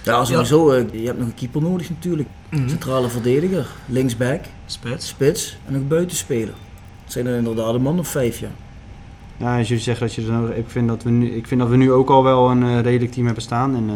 [0.03, 0.69] Ja, sowieso.
[0.71, 2.29] eh, je hebt nog een keeper nodig natuurlijk.
[2.49, 2.69] Mhm.
[2.69, 5.07] Centrale verdediger, linksback, Spits.
[5.07, 6.53] spits en nog buitenspeler.
[7.09, 8.49] Het zijn er inderdaad een man of vijf, ja.
[9.37, 11.59] Ja, als jullie zeggen dat je er nodig ik vind dat we nu, ik vind
[11.59, 13.75] dat we nu ook al wel een eh, redelijk team hebben staan.
[13.75, 13.95] En eh,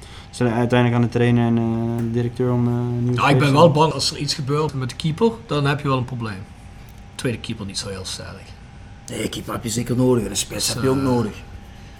[0.00, 3.38] we zijn uiteindelijk aan de trainer en eh, de directeur om eh nieuwe Nou, ik
[3.38, 6.04] ben wel bang als er iets gebeurt met de keeper, dan heb je wel een
[6.04, 6.42] probleem.
[7.14, 8.42] Tweede keeper niet zo heel sterk.
[9.10, 10.24] Nee, keeper heb je zeker nodig.
[10.24, 11.32] En een spits Dus, heb je ook nodig.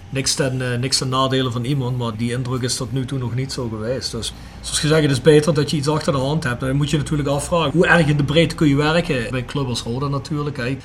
[0.09, 3.19] Niks ten, eh, niks ten nadele van iemand, maar die indruk is tot nu toe
[3.19, 4.11] nog niet zo geweest.
[4.11, 6.61] Dus zoals gezegd, het is beter dat je iets achter de hand hebt.
[6.61, 9.27] En dan moet je natuurlijk afvragen, hoe erg in de breedte kun je werken?
[9.29, 10.57] Bij een club als Roda natuurlijk.
[10.57, 10.77] Hè.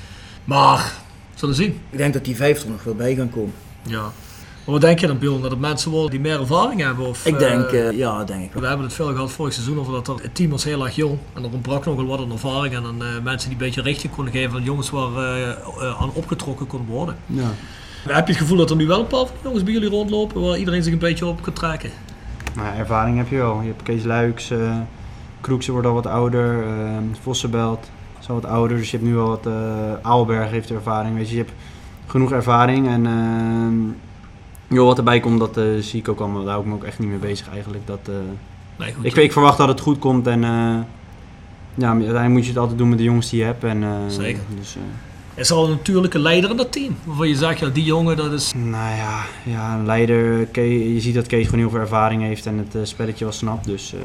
[0.43, 0.93] Maar,
[1.35, 1.79] zullen we zien.
[1.89, 3.53] Ik denk dat die vijf er nog wel bij gaan komen.
[3.83, 4.11] Ja.
[4.65, 5.41] Maar wat denk je dan, Bjorn?
[5.41, 7.07] Dat het mensen worden die meer ervaring hebben?
[7.07, 8.61] Of, Ik denk, eh, eh, ja, denk ik wel.
[8.61, 10.95] We hebben het veel gehad vorig seizoen over dat er, het team was heel erg
[10.95, 11.17] jong.
[11.33, 12.75] En er ontbrak nogal wat aan ervaring.
[12.75, 15.57] En dan eh, mensen die een beetje richting konden geven aan jongens waar
[15.99, 17.17] aan opgetrokken konden worden.
[17.25, 17.53] Ja.
[18.07, 20.41] Heb je het gevoel dat er nu wel een paar van jongens bij jullie rondlopen
[20.41, 21.89] waar iedereen zich een beetje op kan trekken?
[22.55, 23.61] Nou, ervaring heb je wel.
[23.61, 24.77] Je hebt Kees Luiks, eh
[25.41, 28.77] Kroekse wordt al wat ouder, eh Vossenbelt is al wat ouder.
[28.77, 29.53] Dus je hebt nu al wat, eh
[30.01, 31.15] Aalberg heeft ervaring.
[31.15, 31.53] Weet je, je hebt
[32.07, 32.87] genoeg ervaring.
[32.87, 36.43] En eh, joh, wat erbij komt, dat eh, zie ik ook allemaal.
[36.43, 37.87] Daar hou ik me ook echt niet mee bezig eigenlijk.
[37.87, 38.09] Dat,
[38.75, 39.05] Nee, goed.
[39.05, 40.27] ik, ik verwacht dat het goed komt.
[40.27, 40.41] En
[41.75, 43.63] ja, uiteindelijk moet je het altijd doen met de jongens die je hebt.
[43.63, 44.41] En, Zeker.
[44.57, 44.77] Dus,
[45.35, 46.95] Is er al een natuurlijke leider in dat team?
[47.03, 48.51] Waarvan je zegt, ja, die jongen, dat is...
[48.55, 50.39] nou ja, ja, een leider.
[50.93, 53.65] Je ziet dat Kees gewoon heel veel ervaring heeft en het eh, spelletje wel snapt.
[53.65, 53.93] Dus...
[53.93, 53.99] eh,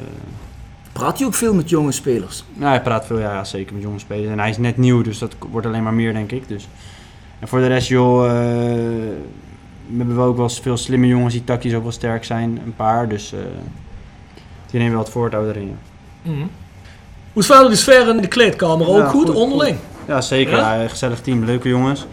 [0.93, 2.45] Praat je ook veel met jonge spelers?
[2.59, 4.31] Ja, hij praat veel, ja, zeker met jonge spelers.
[4.31, 6.49] En hij is net nieuw, dus dat wordt alleen maar meer, denk ik.
[6.49, 6.69] Dus.
[7.39, 8.33] En voor de rest, joh, eh,
[9.87, 12.61] we hebben wel ook wel veel slimme jongens die tactisch ook wel sterk zijn.
[12.65, 13.39] Een paar, dus eh
[14.71, 15.77] die nemen wel het voortouw erin.
[16.23, 16.47] Ja, Mhm.
[17.33, 18.87] Hoe is verder de sfeer in de kleedkamer?
[18.89, 19.77] Ook Ja, goed, goed, onderling?
[20.07, 20.57] Ja zeker.
[20.57, 20.75] Ja?
[20.75, 20.83] Ja?
[20.83, 22.07] een gezellig team, leuke jongens.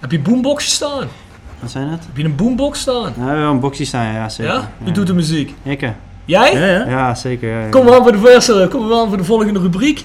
[0.00, 1.08] Heb je boomboxjes staan?
[1.60, 1.98] Wat zijn dat?
[2.06, 3.12] Heb je een boombox staan?
[3.16, 4.52] Ja, we hebben een boxie staan, ja, zeker.
[4.52, 4.70] Ja?
[4.78, 5.54] Wie doet de muziek?
[5.62, 5.92] Ik?
[6.24, 6.52] Jij?
[6.52, 6.88] Ja, ja.
[6.88, 7.50] Ja, zeker.
[7.50, 7.68] Ja, ja.
[7.68, 10.04] Kom maar aan voor de, verse, kom maar aan voor de volgende rubriek.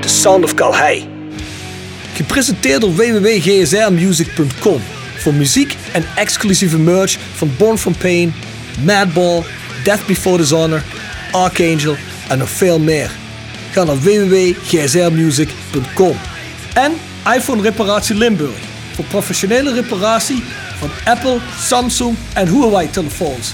[0.00, 1.08] The Sound of Calhei.
[2.14, 4.80] Gepresenteerd door www.gsrmusic.com
[5.16, 8.34] voor muziek en exclusieve merch van Born From Pain,
[8.84, 9.42] Madball,
[9.84, 10.82] Death Before Dishonor,
[11.32, 11.96] Archangel
[12.28, 13.10] en nog veel meer.
[13.76, 16.16] Ga naar www.gsrmusic.com
[16.74, 16.92] En
[17.36, 18.58] iPhone Reparatie Limburg
[18.94, 20.42] voor professionele reparatie
[20.78, 23.52] van Apple, Samsung en Huawei telefoons.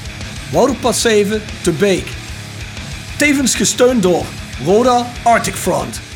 [0.53, 2.07] Wouderpad 7 te Beek.
[3.19, 4.25] Tevens gesteund door
[4.65, 6.12] Roda Arctic Front.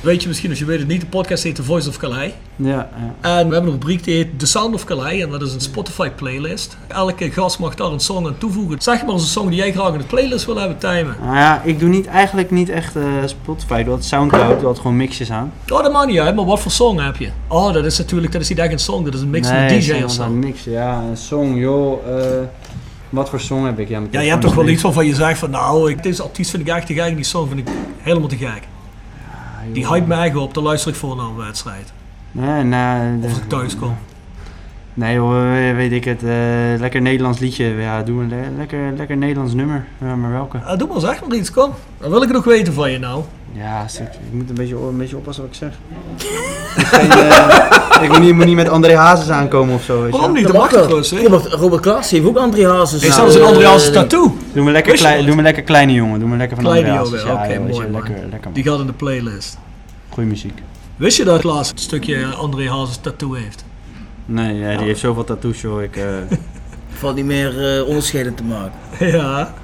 [0.00, 2.32] Weet je misschien, als je weet het niet, de podcast heet The Voice of Calais.
[2.56, 3.14] Ja, ja.
[3.20, 5.22] En we hebben een rubriek die heet The Sound of Calais.
[5.22, 6.76] En dat is een Spotify playlist.
[6.88, 8.80] Elke gast mag daar een song aan toevoegen.
[8.82, 11.16] Zeg maar eens een song die jij graag in de playlist wil hebben, Tijmen.
[11.22, 13.74] Nou ja, ik doe niet, eigenlijk niet echt eh, Spotify.
[13.74, 15.52] Ik doe altijd Soundcloud, altijd gewoon mixjes aan.
[15.68, 17.28] Oh, dat maakt niet uit, maar wat voor song heb je?
[17.48, 19.04] Oh, dat is natuurlijk, dat is niet echt een song.
[19.04, 20.22] Dat is een mix nee, met een DJ of zo.
[20.22, 21.98] Een mix, ja, een song, joh.
[22.08, 22.24] eh,
[23.08, 23.88] wat voor song heb ik?
[23.88, 26.50] Ja, Ja, je hebt toch wel iets waarvan je zegt van nou, ik, deze artiest
[26.50, 28.62] vind ik echt te gek en die song vind ik helemaal te gek.
[29.72, 31.92] Die hype me eigen op, daar luister ik voor naar een wedstrijd.
[33.24, 33.96] Of de- ik thuis kom.
[34.94, 36.22] Nee eh, weet ik het.
[36.22, 36.30] eh,
[36.78, 37.64] lekker Nederlands liedje.
[37.64, 39.84] Ja, doe een le- lekker, lekker Nederlands nummer.
[40.00, 40.58] Ja, maar welke?
[40.58, 41.70] Ah, doe maar, zeg maar iets, kom.
[41.98, 43.22] Dan wil ik nog weten van je nou.
[43.56, 45.72] Ja, stuk- ik moet een beetje, een beetje oppassen wat ik zeg.
[46.90, 50.02] Geen, eh, ik moet niet, moet niet met André Hazes aankomen of zo.
[50.02, 50.46] Weet Waarom niet?
[50.46, 51.10] Dat mag toch?
[51.10, 53.02] Robert, Robert Klaas heeft ook André Hazes.
[53.02, 54.36] Is Nou, zelfs een eh, André Hazes tattoo.
[54.52, 55.26] Doe me lekker, klei, dat?
[55.26, 56.18] doe me lekker kleine jongen.
[56.20, 57.30] Doe me lekker van Kleine André Hazes.
[57.32, 59.58] oké, Ja, weet mooi lekker, lekker Die gaat in de playlist.
[60.08, 60.62] Goeie muziek.
[60.96, 63.64] Wist je dat Klaas een stukje André Hazes tattoo heeft?
[64.26, 65.82] Nee, ja, die heeft zoveel tattoos joh.
[65.82, 66.04] Ik, eh,
[66.98, 68.72] Valt niet meer eh onderscheiden te maken.
[69.18, 69.54] Ja.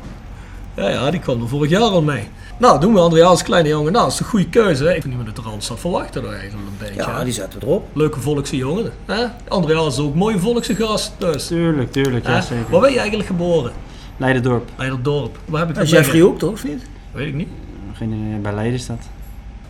[0.74, 2.28] Ja, ja, die kwam er vorig jaar al mee.
[2.62, 3.92] Nou, doen we André Hazes kleine jongen.
[3.92, 4.84] Nou, dat is een goede keuze.
[4.84, 4.94] Hè?
[4.94, 6.94] Ik vind niet meer de Randstad verwachten er eigenlijk een beetje.
[6.94, 7.24] Ja, hè?
[7.24, 7.88] die zetten we erop.
[7.92, 8.92] Leuke volkse jongen.
[9.06, 9.24] Hè?
[9.48, 11.12] André Hazes is ook een mooie volkse gast.
[11.18, 11.46] Dus.
[11.46, 12.42] tuurlijk, tuurlijk, ja Hè?
[12.42, 12.70] zeker.
[12.70, 13.72] Waar ben je eigenlijk geboren?
[14.16, 14.68] Leiderdorp.
[14.76, 15.38] Leiderdorp.
[15.44, 16.82] Waar heb ik Ja, Jeffrey ook toch, of niet?
[17.12, 17.48] Weet ik niet.
[17.92, 18.86] Geen, idee, bij Leiden is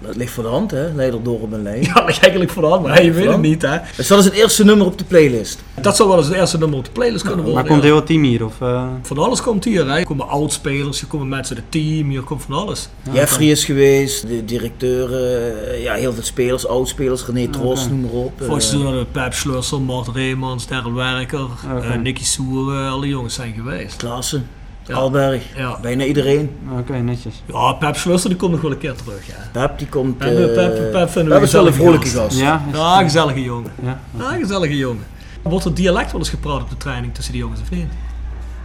[0.03, 0.11] dat.
[0.12, 0.92] Dat ligt voor de hand, hè?
[0.94, 1.85] Leiderdorp en Leiden.
[1.88, 3.79] Ja, dat ligt eigenlijk voor de hand, maar je weet het niet, hè.
[3.96, 5.59] Dus dat is het eerste nummer op de playlist.
[5.81, 7.71] Dat zou wel eens het eerste nummer op de playlist kunnen Maar worden.
[7.71, 7.87] komt ja.
[7.88, 8.44] heel het team hier?
[8.44, 9.98] Of, eh, Van alles komt hier, hè.
[9.98, 12.88] Er komen oudspelers, er komen mensen uit het team, hier komt van alles.
[13.13, 18.11] Jeffrey is geweest, de directeur, eh, ja, heel veel spelers, oudspelers, René Tros, noem maar
[18.11, 18.33] op.
[18.37, 21.46] Vorig Eh, seizoen hadden Pep Schlussel, Mart Reemans, Daryl Werker,
[21.83, 23.96] eh, Nicky Soer, alle jongens zijn geweest.
[23.96, 24.46] Klaassen,
[24.87, 24.95] Ja.
[24.95, 25.79] Alberg, Ja.
[25.83, 26.51] bijna iedereen.
[26.79, 27.43] Oké, netjes.
[27.47, 29.35] Ja, Pep Schlussel die komt nog wel een keer terug, ja.
[29.61, 30.19] Pep, die komt...
[30.19, 32.17] Pep- eh, Pep- Pep vinden we is wel een gezellige vrolijke gast.
[32.17, 32.39] gast.
[32.39, 32.63] Ja?
[32.73, 33.71] is- Ja, gezellige jongen.
[33.83, 34.01] ja.
[34.19, 35.05] Ja, gezellige jongen.
[35.43, 37.87] Wordt er dialect wel eens gepraat op de training tussen die jongens of niet?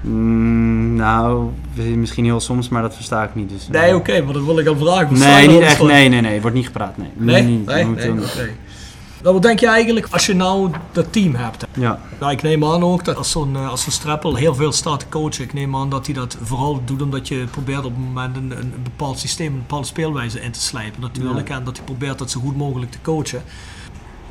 [0.01, 1.49] Mm, nou,
[1.95, 3.49] misschien heel soms, maar dat versta ik niet.
[3.49, 5.17] Dus, Nee, oké, maar dat wil ik al vragen.
[5.19, 5.81] Nee, niet echt.
[5.81, 6.31] Nee, nee, nee.
[6.33, 6.97] Het wordt niet gepraat.
[6.97, 7.41] Nee, Nee?
[7.43, 7.85] Nee?
[7.85, 8.33] Nee, niet.
[9.21, 11.65] Nou, wat denk je eigenlijk als je nou dat team hebt?
[11.73, 11.99] Ja.
[12.19, 14.99] Nou, ik neem aan ook dat als zo'n eh, als zo'n Streppel heel veel staat
[14.99, 18.03] te coachen, ik neem aan dat hij dat vooral doet omdat je probeert op het
[18.03, 21.49] moment een, een bepaald systeem, een bepaalde speelwijze in te slijpen natuurlijk.
[21.49, 23.43] En dat hij probeert dat zo goed mogelijk te coachen.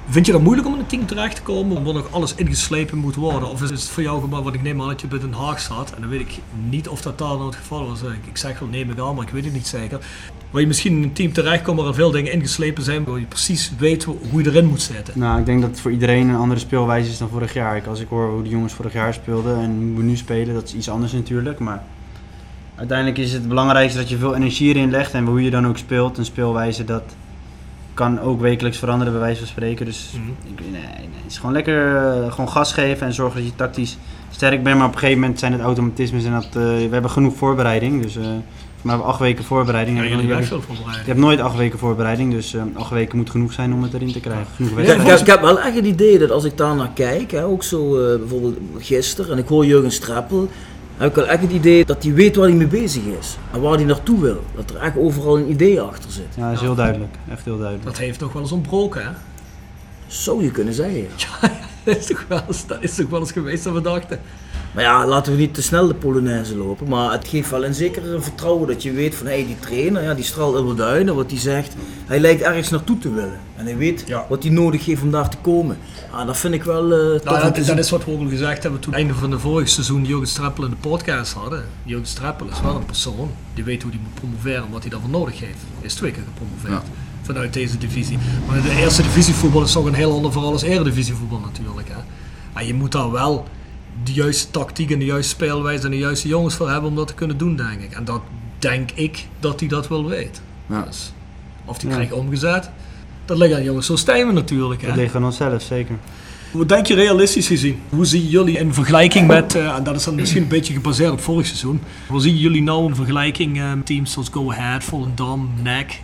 [0.09, 2.99] Vind je dat moeilijk om in een team terecht te komen, waar nog alles ingeslepen
[2.99, 3.51] moet worden?
[3.51, 5.61] Of is het voor jou gewoon, wat ik neem aan dat je bij Den Haag
[5.61, 6.39] staat, en dan weet ik
[6.69, 8.03] niet of dat daar nou het geval was.
[8.03, 9.99] Ik, ik zeg wel neem ik aan, maar ik weet het niet zeker.
[10.51, 13.27] Waar je misschien in een team terechtkomt waar er veel dingen ingeslepen zijn, waar je
[13.27, 15.19] precies weet hoe je erin moet zitten.
[15.19, 17.89] Nou, ik denk dat het voor iedereen een andere speelwijze is dan vorig jaar.
[17.89, 20.65] Als ik hoor hoe de jongens vorig jaar speelden en hoe we nu spelen, dat
[20.65, 21.59] is iets anders natuurlijk.
[21.59, 21.83] Maar
[22.75, 25.79] uiteindelijk is het belangrijkste dat je veel energie erin legt en hoe je dan ook
[25.79, 26.19] speelt.
[26.19, 27.15] Een speelwijze dat
[27.97, 29.87] kan ook wekelijks veranderen, bij wijze van spreken.
[29.87, 30.11] Dus
[30.45, 30.81] ik, nee, nee,
[31.23, 33.97] het is gewoon lekker eh, gewoon gas geven en zorgen dat je tactisch
[34.31, 34.77] sterk bent.
[34.79, 38.03] Maar op een gegeven moment zijn het automatismes en dat, eh, we hebben genoeg voorbereiding.
[38.03, 38.23] Dus eh
[38.83, 39.97] we hebben acht weken voorbereiding.
[39.99, 41.05] Ja, je, hebt- veel voorbereiding.
[41.05, 43.95] je hebt nooit acht weken voorbereiding, dus eh, acht weken moet genoeg zijn om het
[43.95, 44.47] erin te krijgen.
[44.57, 47.31] Genoeg Ik, heb- ik heb wel echt het idee dat als ik daar naar kijk,
[47.31, 50.49] hè, ook zo eh, bijvoorbeeld gisteren, en ik hoor Jurgen Streppel,
[50.97, 53.61] heb ik wel echt het idee dat hij weet waar hij mee bezig is en
[53.61, 54.45] waar hij naartoe wil.
[54.55, 56.35] Dat er echt overal een idee achter zit.
[56.37, 57.15] Ja, dat is heel duidelijk.
[57.31, 57.85] Echt heel duidelijk.
[57.85, 59.11] Dat heeft nog wel eens ontbroken, hè?
[60.07, 61.07] Zou je kunnen zeggen.
[61.85, 64.21] Dat is toch wel eens, dat is toch wel eens geweest dat we dachten.
[64.77, 66.89] Maar ja, laten we niet te snel de Polonaise lopen.
[66.89, 70.03] Maar het geeft wel een zekere vertrouwen dat je weet van hé, hey, die trainer
[70.03, 71.15] ja, die straalt in duinen.
[71.15, 71.75] Wat hij zegt,
[72.07, 73.41] hij lijkt ergens naartoe te willen.
[73.57, 75.79] En hij weet wat hij nodig heeft om daar te komen.
[76.11, 78.63] Ah, dat vind ik wel eh tof Nou, dat, is wat we ook al gezegd
[78.63, 81.65] hebben toen we einde van de vorige seizoen Jurgen Streppel in de podcast hadden.
[81.83, 84.91] Jurgen Streppel is wel een persoon die weet hoe hij moet promoveren en wat hij
[84.91, 85.59] daarvoor nodig heeft.
[85.77, 86.91] Hij is twee keer gepromoveerd
[87.23, 88.19] vanuit deze divisie.
[88.49, 91.89] Maar de eerste divisievoetbal is toch een heel ander verhaal als eredivisievoetbal natuurlijk.
[91.89, 92.01] Hè.
[92.61, 93.47] En je moet daar wel
[94.07, 97.07] de juiste tactiek en de juiste speelwijze en de juiste jongens voor hebben om dat
[97.07, 97.93] te kunnen doen, denk ik.
[97.93, 98.21] En dat
[98.59, 100.41] denk ik dat hij dat wel weet.
[100.67, 101.13] Dus,
[101.65, 101.95] of die Ja.
[101.95, 102.71] krijgt omgezet,
[103.25, 104.81] dat ligt aan jongens zo Stijmen natuurlijk.
[104.81, 104.89] Hè.
[104.89, 105.97] Dat ligt aan onszelf, zeker.
[106.51, 107.81] Wat denk je realistisch gezien?
[107.89, 111.11] Hoe zien jullie in vergelijking met, eh, en dat is dan misschien een beetje gebaseerd
[111.11, 114.85] op vorig seizoen, hoe zien jullie nou in vergelijking eh, met teams zoals Go Ahead,
[114.85, 116.01] Volendam, NEC?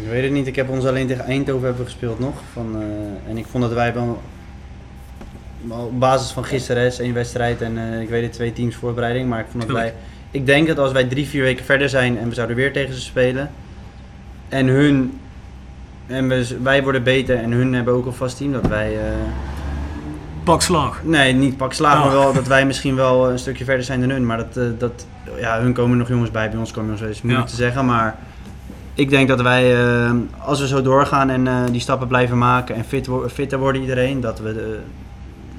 [0.00, 0.46] Ik weet het niet.
[0.46, 2.34] Ik heb ons alleen tegen Eindhoven hebben gespeeld nog.
[2.52, 4.22] Van, eh, en ik vond dat wij wel
[5.68, 9.28] op basis van gisteren is één wedstrijd en eh, ik weet het twee teams voorbereiding.
[9.28, 9.94] Maar ik vond dat wij.
[10.30, 12.94] Ik denk dat als wij drie, vier weken verder zijn en we zouden weer tegen
[12.94, 13.50] ze spelen.
[14.48, 15.18] En hun.
[16.06, 18.52] En we, wij worden beter en hun hebben ook een vast team.
[18.52, 18.96] Dat wij.
[18.96, 19.02] eh,
[20.44, 21.00] Pak slag.
[21.04, 22.12] Nee, niet pak slaag, maar Oh.
[22.22, 24.26] wel dat wij misschien wel een stukje verder zijn dan hun.
[24.26, 25.06] Maar dat, eh, dat
[25.40, 27.50] ja, hun komen nog jongens bij, bij ons komen jongens is moeilijk Ja.
[27.54, 28.16] te zeggen, maar
[28.94, 29.76] ik denk dat wij,
[30.38, 34.20] als we zo doorgaan en die stappen blijven maken en fit, wo- fitter worden iedereen,
[34.20, 34.78] dat we,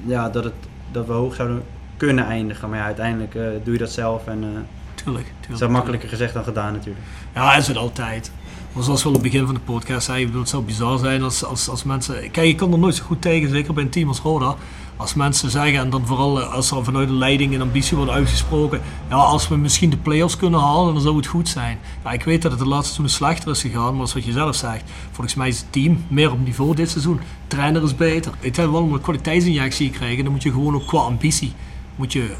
[0.04, 0.54] ja, dat, het,
[0.92, 1.62] dat we hoog zouden
[1.96, 2.68] kunnen eindigen.
[2.68, 4.48] Maar ja, uiteindelijk eh, doe je dat zelf en eh,
[4.94, 5.64] Tuurlijk, tuurlijk.
[5.64, 7.04] is makkelijker gezegd dan gedaan natuurlijk.
[7.34, 8.30] Ja, is het altijd.
[8.72, 10.98] Maar zoals we al op het begin van de podcast zeiden, ik het zou bizar
[10.98, 12.30] zijn als, als, als mensen...
[12.30, 14.54] Kijk, ik kan er nooit zo goed tegen, zeker bij een team als Roda.
[14.96, 18.12] Als mensen zeggen, en dan vooral eh, als er vanuit de leiding een ambitie wordt
[18.12, 18.80] uitgesproken...
[19.08, 21.78] Ja, als we misschien de play-offs kunnen halen, dan zou het goed zijn.
[22.04, 24.32] Ja, ik weet dat het de laatste seizoen slechter is gegaan, maar als wat je
[24.32, 24.82] zelf zegt...
[25.10, 27.20] Volgens mij is het team meer op niveau dit seizoen.
[27.46, 28.32] Trainer is beter.
[28.40, 31.52] Het heeft wel een kwaliteitsinjectie krijgen, dan moet je gewoon ook qua ambitie...
[31.96, 32.34] Moet je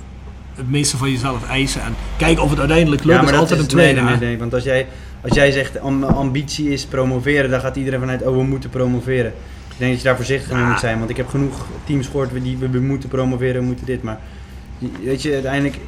[0.58, 3.18] het meeste van jezelf eisen en kijken of het uiteindelijk lukt.
[3.18, 4.00] Ja, maar is dat altijd is een tweede.
[4.00, 4.86] nee, nee, want als jij,
[5.20, 9.32] als jij zegt am- ambitie is promoveren, dan gaat iedereen vanuit, oh we moeten promoveren.
[9.68, 12.30] Ik denk dat je daar voorzichtig mee moet zijn, want ik heb genoeg teams gehoord
[12.42, 14.20] die we, we moeten promoveren, we moeten dit, maar
[15.02, 15.78] weet je, uiteindelijk,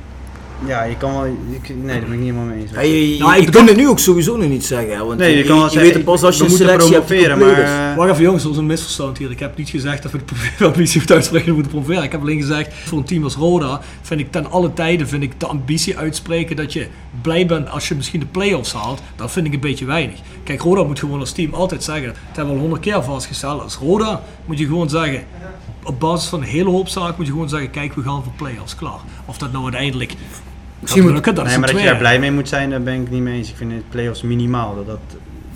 [0.67, 2.71] ja, je kan wel, ik, nee, daar ben ik niet helemaal mee eens.
[2.71, 5.07] Ja, je, je, Nou, ik kunt het nu ook sowieso nog niet zeggen.
[5.07, 6.67] Want Nee, je je, kan wel je zeggen, weet het pas als je een moeten
[6.67, 9.31] selectie hebt maar, eh, Wacht even jongens, dat is een misverstand hier.
[9.31, 10.19] Ik heb niet gezegd dat we
[10.59, 12.03] de ambitie moeten uitspreken moeten promoveren.
[12.03, 15.23] Ik heb alleen gezegd, voor een team als Roda vind ik ten alle tijden vind
[15.23, 16.87] ik de ambitie uitspreken dat je
[17.23, 19.03] blij bent als je misschien de play-offs haalt.
[19.17, 20.19] Dat vind ik een beetje weinig.
[20.45, 23.63] Kijk, Roda moet gewoon als team altijd zeggen, dat hebben we al honderd keer vastgesteld.
[23.63, 25.25] Als Roda moet je gewoon zeggen,
[25.85, 28.33] op basis van een hele hoop zaken moet je gewoon zeggen, kijk we gaan voor
[28.37, 29.01] play-offs, klaar.
[29.25, 30.15] Of dat nou uiteindelijk
[30.81, 32.70] Misschien moet- lukken, dat is nee, een maar dat je daar blij mee moet zijn,
[32.70, 33.49] daar ben ik niet mee eens.
[33.49, 34.99] Ik vind het play-offs minimaal, dat, dat,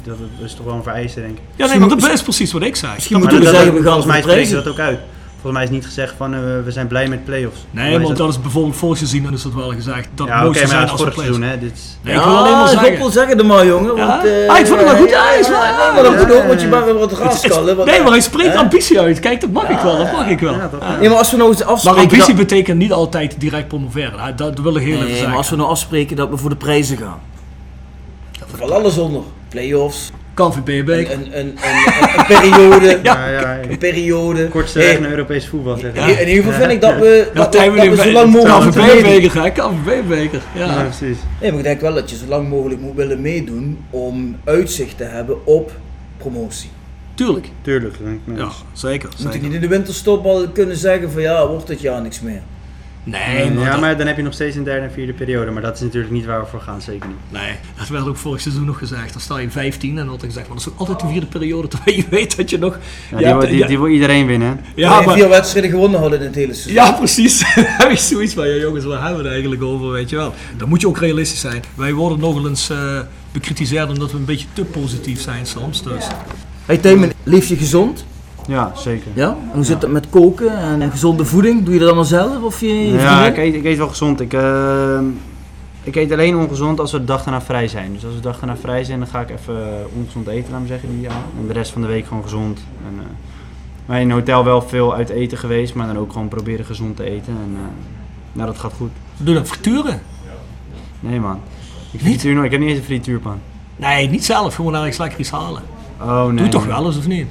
[0.05, 1.43] dat, dat is toch wel een vereisen, denk ik.
[1.57, 2.93] Ja, nee, maar dat is precies wat ik zei.
[2.95, 4.99] Misschien Dat- moeten we zeggen, we gaan volgens mij dat ook uit.
[5.45, 7.67] Volgens mij is niet gezegd van eh, we zijn blij met play-offs.
[7.71, 10.09] Nee, want dat- dat is bijvoorbeeld vorig seizoen, dan is dat wel gezegd.
[10.15, 11.59] Dat Ja, maar zijn dat is als we vorig seizoen, hè.
[11.59, 12.89] Dit is- Nee, ik wil alleen maar zeggen.
[12.89, 13.97] Goppel, zeg het er maar, jongen.
[13.97, 14.07] Ja?
[14.07, 15.11] Want, eh, Ah, ik vond het wel goed.
[15.11, 17.77] Ja, is wel- ja, maar dat moet ook, want je mag weer wat raskallen.
[17.77, 19.21] want- Nee, maar hij spreekt ambitie uit.
[19.21, 19.97] Kijk, dat mag ik wel.
[19.99, 20.53] Dat mag ik wel.
[20.55, 20.99] Ja, dat-.
[21.01, 22.01] Nee, maar als we nou eens Maar afspreken...
[22.03, 24.37] ambitie dat- betekent niet altijd direct promoveren.
[24.37, 25.29] Dat wil ik heel even zeggen.
[25.29, 27.21] maar als we nou afspreken dat we voor de prijzen gaan.
[28.53, 29.23] Er valt alles onder.
[29.49, 31.13] Playoffs, KVB-beker.
[31.13, 33.01] Een, een, een, een, een periode.
[33.03, 33.59] Ja, ja.
[33.69, 34.49] Een periode.
[34.75, 35.77] Weg naar Europees voetbal.
[35.77, 35.93] Zeg.
[35.95, 38.81] in, in ieder geval vind ik dat we, Ja, dat, we- zo lang mogelijk moeten
[38.83, 39.03] meedoen.
[39.03, 39.51] KVB-beker, hè?
[39.51, 40.43] KVB-beker.
[40.55, 40.67] Ja.
[40.67, 41.17] Ja, precies.
[41.41, 44.97] Nee, maar ik denk wel dat je zo lang mogelijk moet willen meedoen om uitzicht
[44.97, 45.73] te hebben op
[46.17, 46.71] promotie.
[47.15, 47.49] Tuurlijk.
[47.63, 47.95] Tuurlijk.
[48.05, 49.09] denk ik, Ja, zeker.
[49.23, 52.21] Moet ik niet in de winterstop al kunnen zeggen van ja, wordt dit jaar niks
[52.21, 52.43] meer.
[53.07, 55.51] Nee, maar, ja, dat- maar dan heb je nog steeds een derde en vierde periode.
[55.51, 57.17] Maar dat is natuurlijk niet waar we voor gaan, zeker niet.
[57.43, 59.13] nee, dat werd ook vorig seizoen nog gezegd.
[59.13, 61.07] Dan sta je 15 en dan had ik gezegd, maar dat is ook altijd de
[61.07, 62.73] vierde periode, terwijl je weet dat je nog...
[62.75, 62.81] Ja,
[63.11, 64.61] je die, hebt- wil, die, ja- die wil iedereen winnen.
[64.75, 66.73] ja, Ja, maar, vier wedstrijden gewonnen hadden in het hele seizoen.
[66.85, 67.43] ja, precies.
[67.79, 70.35] Heb ik zoiets van, ja jongens, waar hebben we het eigenlijk over, weet je wel.
[70.57, 71.63] Dan moet je ook realistisch zijn.
[71.75, 73.01] Wij worden nogal eens eh
[73.33, 75.83] bekritiseerd omdat we een beetje te positief zijn soms.
[75.83, 76.07] Dus.
[76.65, 78.05] Hey Tijmen, leef je gezond?
[78.47, 79.11] Ja, zeker.
[79.15, 79.29] Ja?
[79.29, 81.63] En hoe zit het met koken en, en gezonde voeding?
[81.65, 84.21] Doe je dat allemaal zelf of je, je Ja, ik eet, ik eet wel gezond.
[84.21, 84.99] Ik, eh,
[85.83, 87.93] ik eet alleen ongezond als we de dag daarna vrij zijn.
[87.93, 90.53] Dus als we de dag daarna vrij zijn, dan ga ik even eh, ongezond eten,
[90.53, 90.89] laat me zeggen.
[90.91, 91.11] Die, ja.
[91.41, 92.59] En de rest van de week gewoon gezond.
[92.87, 93.07] En, eh,
[93.87, 96.97] maar in een hotel wel veel uit eten geweest, maar dan ook gewoon proberen gezond
[96.97, 97.33] te eten.
[97.45, 97.61] En, eh,
[98.33, 98.91] nou, dat gaat goed.
[99.17, 100.01] We doen dat frituren.
[101.01, 101.39] Nee man.
[101.91, 103.39] Ik, frituur, nog- ik heb niet eens een frituurpan.
[103.77, 105.63] Nee, niet zelf, gewoon ergens lekker iets halen.
[106.01, 106.37] Oh nee.
[106.37, 107.27] Doe toch wel eens of niet?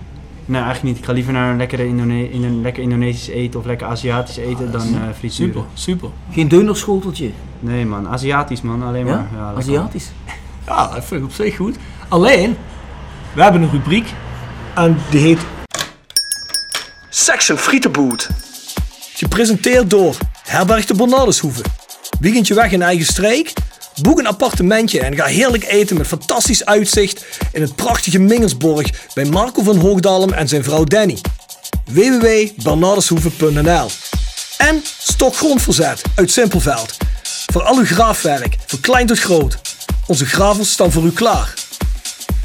[0.46, 0.98] Nee, eigenlijk niet.
[0.98, 4.38] Ik ga liever naar een lekkere Indone in een lekker Indonesisch eten of lekker Aziatisch
[4.38, 5.54] eten dan eh frituren.
[5.54, 6.10] Super, super.
[6.32, 7.32] Geen deunerschoteltje?
[7.60, 9.28] Nee man, Aziatisch man, alleen maar.
[9.36, 9.54] Ja?
[9.58, 10.12] Aziatisch?
[10.68, 11.76] Ja, dat vind ik op zich goed.
[12.08, 12.58] Alleen,
[13.34, 14.14] we hebben een rubriek
[14.76, 15.40] en die heet
[17.10, 18.30] Section Frietenboot.
[19.14, 21.62] Gepresenteerd door Herberg de Bernardeshoeve.
[22.20, 23.54] Weekendje weg in eigen streek?
[24.02, 29.26] Boek een appartementje en ga heerlijk eten met fantastisch uitzicht in het prachtige Mingersborg bij
[29.26, 31.18] Marco van Hoogdalem en zijn vrouw Danny.
[31.86, 33.90] www.bernardeshoeve.nl
[34.58, 36.98] En Stokgrondverzet uit Simpelveld.
[37.52, 39.58] Voor al uw graafwerk, van klein tot groot.
[40.08, 41.54] Onze gravels staan voor u klaar.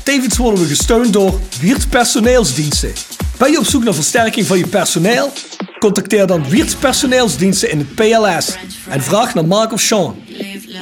[0.03, 2.93] Tevens worden we gesteund door Wiert's Personeelsdiensten.
[3.37, 5.33] Ben je op zoek naar versterking van je personeel?
[5.79, 8.57] Contacteer dan Wiert's Personeelsdiensten in het PLS
[8.89, 10.17] en vraag naar Mark of Sean.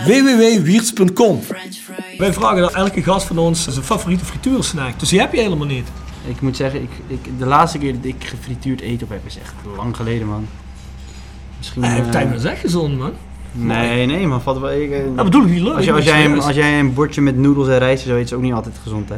[0.04, 1.40] www.wierts.com
[2.18, 5.66] Wij vragen aan elke gast van ons zijn favoriete frituursnack, dus die heb je helemaal
[5.66, 5.88] niet.
[6.28, 9.38] Ik moet zeggen, ik, ik, de laatste keer dat ik gefrituurd eten op heb is
[9.38, 10.46] echt lang geleden man.
[11.58, 11.82] Misschien...
[11.82, 13.12] Nee, eh, tijd maar gezond man.
[13.52, 14.72] nee, nee man, valt wel...
[14.72, 15.74] Ik, eh, Dat bedoel ik niet leuk.
[15.74, 18.24] als, je, jij een, als jij een bordje met noedels en rijst en zo eet,
[18.24, 19.16] is ook niet altijd gezond hè.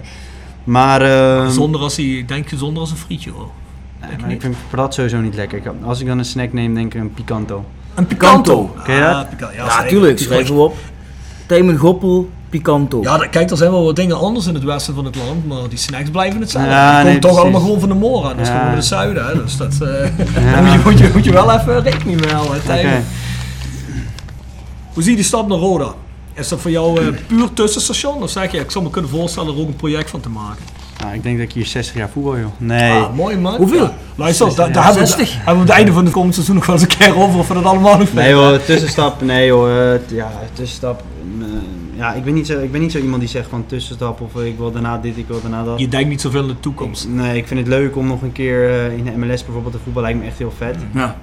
[0.64, 3.50] Maar, eh, Zonder als hij, ik denk gezonder als een frietje hoor.
[4.00, 5.72] nee, ik ik vind patat sowieso niet lekker.
[5.82, 7.64] Als ik dan een snack neem, denk ik een picanto.
[7.98, 8.62] Een picanto.
[8.62, 8.82] Picanto.
[8.84, 9.14] Ken je dat?
[9.14, 10.18] Ah, pica- ja, Ja, tuurlijk.
[10.18, 10.76] Schrijven we op.
[11.46, 13.00] Tijmen Goppel, Picanto.
[13.02, 15.68] Ja, kijk, er zijn wel wat dingen anders in het westen van het land, maar
[15.68, 16.70] die snacks blijven hetzelfde.
[16.70, 17.42] Ja, die komen nee, toch precies.
[17.42, 18.52] allemaal gewoon van de Mora, dat is Ja.
[18.52, 19.26] gewoon met het zuiden.
[19.26, 19.42] Hè?
[19.42, 19.78] Dus dat, eh,
[20.52, 22.56] daar moet, je, moet, je, moet je wel even rekening mee houden.
[22.56, 23.02] Oké.
[24.92, 25.94] Hoe zie je die stap naar Roda?
[26.34, 28.22] Is dat voor jou eh, puur tussenstation?
[28.22, 30.64] Of zeg je, ik zou me kunnen voorstellen er ook een project van te maken?
[31.02, 32.46] Nou, ik denk dat ik hier 60 jaar voetbal joh.
[32.58, 32.92] Nee.
[32.92, 33.56] Ah, mooi man.
[33.56, 33.82] Hoeveel?
[33.82, 35.34] Ja, luister, daar, daar hebben, 60.
[35.36, 37.38] hebben we op het einde van het komend seizoen nog wel eens een keer over
[37.38, 41.02] of we dat allemaal nog Nee joh, tussenstap, nee joh, t- ja, tussenstap.
[41.40, 41.46] eh,
[41.96, 44.42] ja, ik ben, niet zo, ik ben niet zo iemand die zegt van tussenstap of
[44.42, 45.78] ik wil daarna dit, ik wil daarna dat.
[45.80, 47.08] Je denkt niet zoveel in de toekomst.
[47.08, 49.80] Nee, ik vind het leuk om nog een keer eh, in de MLS bijvoorbeeld te
[49.84, 50.76] voetbal, lijkt me echt heel vet.
[50.94, 51.16] Ja.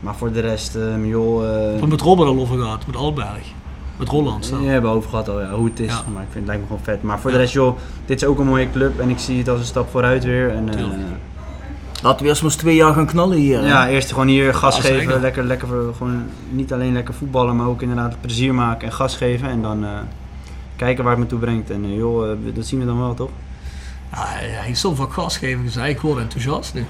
[0.00, 1.44] Maar voor de rest, eh, joh,
[1.74, 3.28] eh, Wat met Robert al over gaat, met Alberg.
[4.00, 4.46] Met Roland.
[4.46, 4.56] zo.
[4.56, 5.86] ja, we hebben over gehad al, ja, hoe het is.
[5.86, 6.02] Ja.
[6.12, 7.02] Maar ik vind het lijkt me gewoon vet.
[7.02, 7.36] Maar voor Ja.
[7.36, 7.76] de rest, joh,
[8.06, 10.50] dit is ook een mooie club en ik zie het als een stap vooruit weer.
[10.50, 10.84] En, eh.
[12.02, 13.62] Laten we eerst maar eens twee jaar gaan knallen hier.
[13.64, 17.56] ja, eerst gewoon hier gas Ja, geven, lekker, lekker, voor- gewoon niet alleen lekker voetballen,
[17.56, 19.48] maar ook inderdaad plezier maken en gas geven.
[19.48, 19.90] En dan eh,
[20.76, 21.70] kijken waar het me toe brengt.
[21.70, 23.30] En eh, joh, eh, dat zien we dan wel, toch?
[24.12, 26.84] Ja, hij heeft zoveel gas gegeven gezegd, ik word enthousiast nu.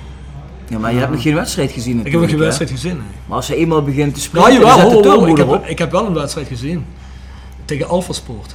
[0.71, 2.97] Ja, maar je hebt nog geen wedstrijd gezien Ik heb nog geen natuurlijk, wedstrijd gezien.
[2.97, 3.19] hè.
[3.27, 5.27] Maar als hij eenmaal begint te Ja, spreken, jawel, dan zet de ho, ho, turbo
[5.27, 6.85] ik, heb, ik heb wel een wedstrijd gezien.
[7.65, 8.55] Tegen Alpha Sport.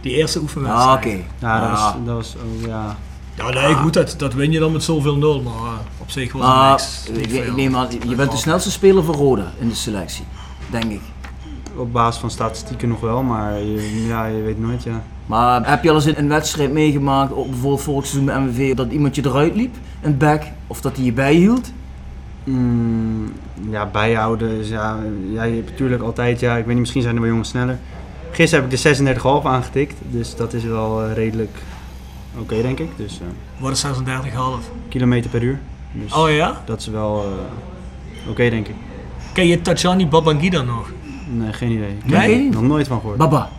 [0.00, 0.88] Die eerste oefenwedstrijd.
[0.88, 1.16] Ah, oké.
[1.38, 1.84] Ja, dat Ah.
[1.84, 2.96] was, dat was oh, ja.
[3.34, 6.32] Ja, nee, goed, dat, dat win je dan met zoveel nul, maar eh, op zich
[6.32, 7.08] was het Maar niks.
[7.32, 10.24] Niet ik, neem aan, je bent de snelste speler voor Roda in de selectie.
[10.70, 11.00] Denk ik.
[11.76, 15.02] op basis van statistieken nog wel, maar je, ja, je weet nooit, ja.
[15.28, 18.90] Maar heb je al eens een wedstrijd meegemaakt, op bijvoorbeeld vorig seizoen bij MVV, dat
[18.90, 21.72] iemand je eruit liep, een back, of dat hij je bijhield?
[22.44, 23.32] Mm,
[23.70, 24.98] ja, bijhouden is ja,
[25.32, 27.78] ja, je hebt natuurlijk altijd, ja, ik weet niet, misschien zijn er wel jongens sneller.
[28.30, 31.58] Gisteren heb ik de 36,5 aangetikt, dus dat is wel eh, redelijk
[32.38, 32.88] oké, denk ik.
[32.96, 33.26] Dus eh,
[33.62, 33.90] Wat is 36,5?
[34.88, 35.58] kilometer per uur.
[35.92, 36.62] Dus Oh ja?
[36.64, 38.74] dat is wel eh, oké, denk ik.
[39.32, 40.90] Ken je Tajani Babangida nog?
[41.30, 41.96] Nee, geen idee.
[42.04, 42.48] Nee?
[42.50, 43.18] Nog nooit van gehoord.
[43.18, 43.50] Baba,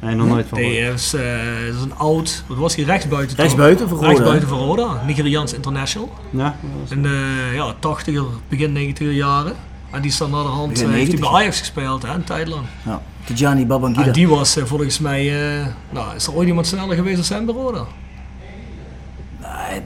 [0.00, 3.36] Nee, nog nooit van Die is, eh, is een oud, wat was hij, rechtsbuiten?
[3.36, 3.44] toch?
[3.44, 4.08] rechtsbuiten voor Roda.
[4.08, 6.12] Rechtsbuiten voor Roda, Nigeriaans international.
[6.30, 6.56] Ja,
[6.88, 9.52] In de ja, 80er, begin 90er jaren.
[9.90, 11.20] En die is dan naar de hand, eh, heeft hij 90.
[11.20, 12.62] bij Ajax gespeeld, hè, een tijd lang.
[12.82, 14.04] Ja, Tijani Babangida.
[14.06, 17.28] En die was eh, volgens mij, eh, nou, is er ooit iemand sneller geweest als
[17.28, 17.84] hem bij Roda?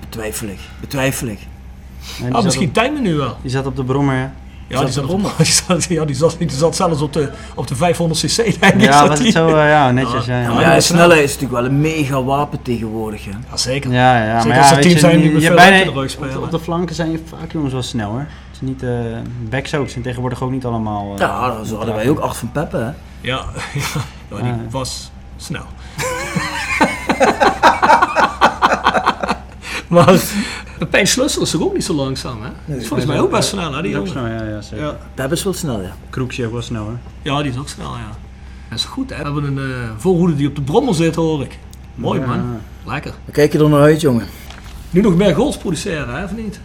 [0.01, 0.59] Betwijfel ik.
[0.81, 1.39] Betwijfel ik.
[2.33, 3.37] Ah, misschien op- Tijmen nu wel.
[3.43, 4.27] Die zat op de brommer, hè?
[4.69, 7.67] Ja, die zat, op, die, zat, ja die, zat, die zat zelfs op de, op
[7.67, 8.81] de 500 cc, denk ik.
[8.81, 10.25] Ja, was het zo, eh, ja, netjes.
[10.25, 10.81] Ja, Ja, ja.
[10.81, 13.25] snelheid is natuurlijk wel een mega wapen tegenwoordig.
[13.25, 13.31] Hè.
[13.51, 13.93] Ja, zeker.
[13.93, 15.91] Ja, ja, Zeker maar als ja, er je, zijn die met je veel bijna-.
[15.91, 18.19] Op, op de flanken zijn je vaak jongens wel snel, hoor.
[18.19, 18.91] Het is niet, eh
[19.49, 21.13] backs ook, zijn tegenwoordig ook niet allemaal...
[21.13, 22.77] eh, Ja, zo hadden wij ook acht van Peppe.
[22.77, 22.85] Hè.
[22.85, 23.45] Ja, ja,
[24.37, 24.59] ja, die Ah.
[24.71, 25.65] was snel.
[29.89, 30.15] maar
[30.91, 32.77] Pijn Slussel is toch ook niet zo langzaam, hè?
[32.77, 34.11] is volgens mij ook best snel, hè, die ook jongen.
[34.29, 34.85] snel, ja, ja, zeker.
[34.85, 34.97] Ja.
[35.15, 35.93] Peppe is wel snel, ja.
[36.11, 36.99] Kroekje is ook wel snel, hoor.
[37.23, 38.09] ja, die is ook snel, ja.
[38.71, 39.17] Dat is goed, hè?
[39.17, 41.59] We hebben een eh voorhoede die op de brommer zit, hoor ik.
[41.95, 42.27] Mooi, Ja.
[42.27, 42.61] man.
[42.85, 43.13] Lekker.
[43.25, 44.27] We kijken er naar uit, jongen.
[44.91, 46.61] Nu nog meer goals produceren, hè, of niet?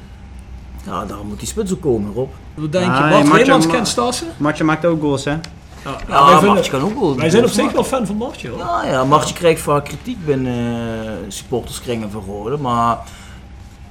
[0.86, 2.30] Ja, daar moet die spits ook komen, Rob.
[2.54, 3.26] Wat denk je?
[3.46, 4.28] Bart kent Stassen?
[4.38, 5.32] Martje maakt ook goals, hè?
[5.32, 5.40] Ja,
[6.08, 7.16] Ja, wij, vinden- Martje kan ook wel.
[7.18, 8.60] wij zijn op zich wel fan van Martje, hoor.
[8.60, 10.54] Ja, ja, Martje krijgt vaak kritiek binnen
[11.06, 12.58] eh, supporterskringen van Rode.
[12.58, 12.98] Maar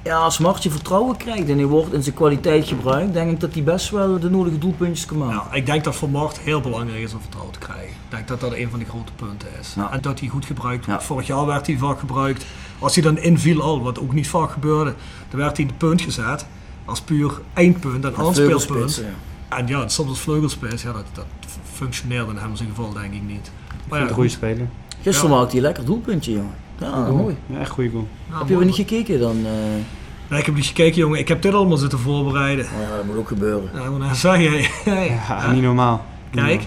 [0.02, 3.54] ja, als Martje vertrouwen krijgt en hij wordt in zijn kwaliteit gebruikt, denk ik dat
[3.54, 5.42] hij best wel de nodige doelpuntjes kan maken.
[5.50, 7.86] Ja, ik denk dat voor Mart heel belangrijk is om vertrouwen te krijgen.
[7.88, 9.72] Ik denk dat dat een van de grote punten is.
[9.76, 9.92] Ja.
[9.92, 11.00] En dat hij goed gebruikt wordt.
[11.00, 11.06] Ja.
[11.06, 12.44] Vorig jaar werd hij vaak gebruikt.
[12.78, 14.94] Als hij dan inviel al, wat ook niet vaak gebeurde,
[15.30, 16.46] dan werd hij in de punt gezet.
[16.84, 19.02] Als puur eindpunt en aanspeelpunt.
[19.48, 21.26] En ja, soms als vleugelspits, ja, dat, dat
[21.72, 23.50] functioneerde in hem zijn geval denk ik niet.
[23.88, 24.68] Maar Een goede speler.
[25.02, 25.36] Gisteren Ja.
[25.36, 26.54] maakte hij een lekker doelpuntje, jongen.
[26.80, 27.36] Ja, mooi.
[27.46, 28.06] Ja, echt goede goal.
[28.30, 29.36] Ja, Heb je wel niet gekeken dan?
[29.36, 29.52] eh,
[30.30, 32.64] Nee, ik heb niet gekeken jongen, ik heb dit allemaal zitten voorbereiden.
[32.64, 33.70] oh ja, dat moet ook gebeuren.
[33.74, 34.68] Ja, maar dan zeg je,
[35.28, 36.04] Ja, niet normaal.
[36.30, 36.62] kijk,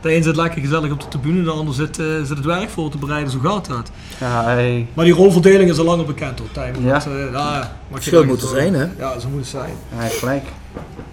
[0.00, 2.68] de een zit lekker gezellig op de tribune, de ander zit, eh, zit het werk
[2.70, 3.90] voor te bereiden, zo gaat dat.
[4.20, 4.86] Ja, hey.
[4.94, 6.82] Maar die rolverdeling is al langer bekend hoor, Tijmen.
[6.82, 6.92] Ja.
[6.92, 8.86] Dat, eh, ja, Verschil daar moet er voor- zijn, hè?
[8.98, 9.72] Ja, zo moet het zijn.
[9.88, 10.44] Hij heeft gelijk.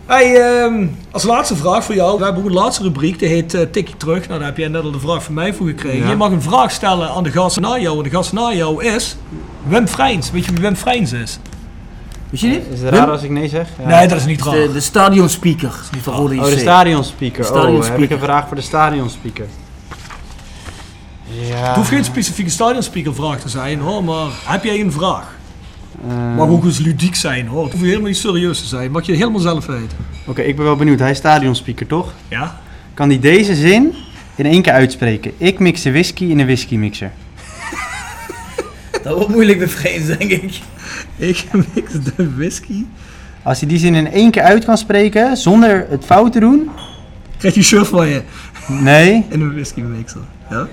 [0.05, 2.17] Hey, ehm, als laatste vraag voor jou.
[2.17, 4.27] We hebben ook een laatste rubriek, die heet Tikje Terug.
[4.27, 5.99] Nou, daar heb jij net al de vraag van mij voor gekregen.
[5.99, 6.09] Ja.
[6.09, 7.97] Je mag een vraag stellen aan de gast na jou.
[7.97, 9.17] En de gast na jou is
[9.63, 10.31] Wim Vrijns.
[10.31, 11.39] Weet je wie Wim Vrijns is?
[12.29, 12.63] Weet je niet?
[12.71, 13.67] Is het raar als ik nee zeg?
[13.79, 13.87] Ja.
[13.87, 14.53] Nee, dat is niet raar.
[14.53, 16.41] De, de stadionspeaker van Rode JC.
[16.41, 17.41] Oh, de stadionspeaker.
[17.41, 17.93] De stadionspeaker.
[17.93, 19.45] Oh, heb ik een vraag voor de stadionspeaker.
[21.25, 21.67] Ja.
[21.67, 25.37] Het hoeft geen specifieke stadionspeaker vraag te zijn hoor, maar heb jij een vraag?
[26.07, 27.63] Eh, Mag ook eens ludiek zijn hoor.
[27.63, 28.91] Het hoeft helemaal niet serieus te zijn.
[28.91, 29.97] Mag je helemaal zelf weten.
[30.25, 30.99] Oké, ik ben wel benieuwd.
[30.99, 32.13] Hij is stadionspeaker, toch?
[32.27, 32.59] Ja?
[32.93, 33.93] Kan hij deze zin
[34.35, 35.31] in één keer uitspreken?
[35.37, 37.11] Ik mix de whisky in een whiskymixer.
[39.03, 40.59] Dat wordt moeilijk met Vreemd, denk ik.
[41.17, 42.83] Ik mix de whisky.
[43.43, 46.69] Als hij die zin in één keer uit kan spreken, zonder het fout te doen.
[47.37, 48.21] Krijg je shirt van je
[48.67, 50.21] Nee, in een whisky mixer.
[50.49, 50.67] Ja?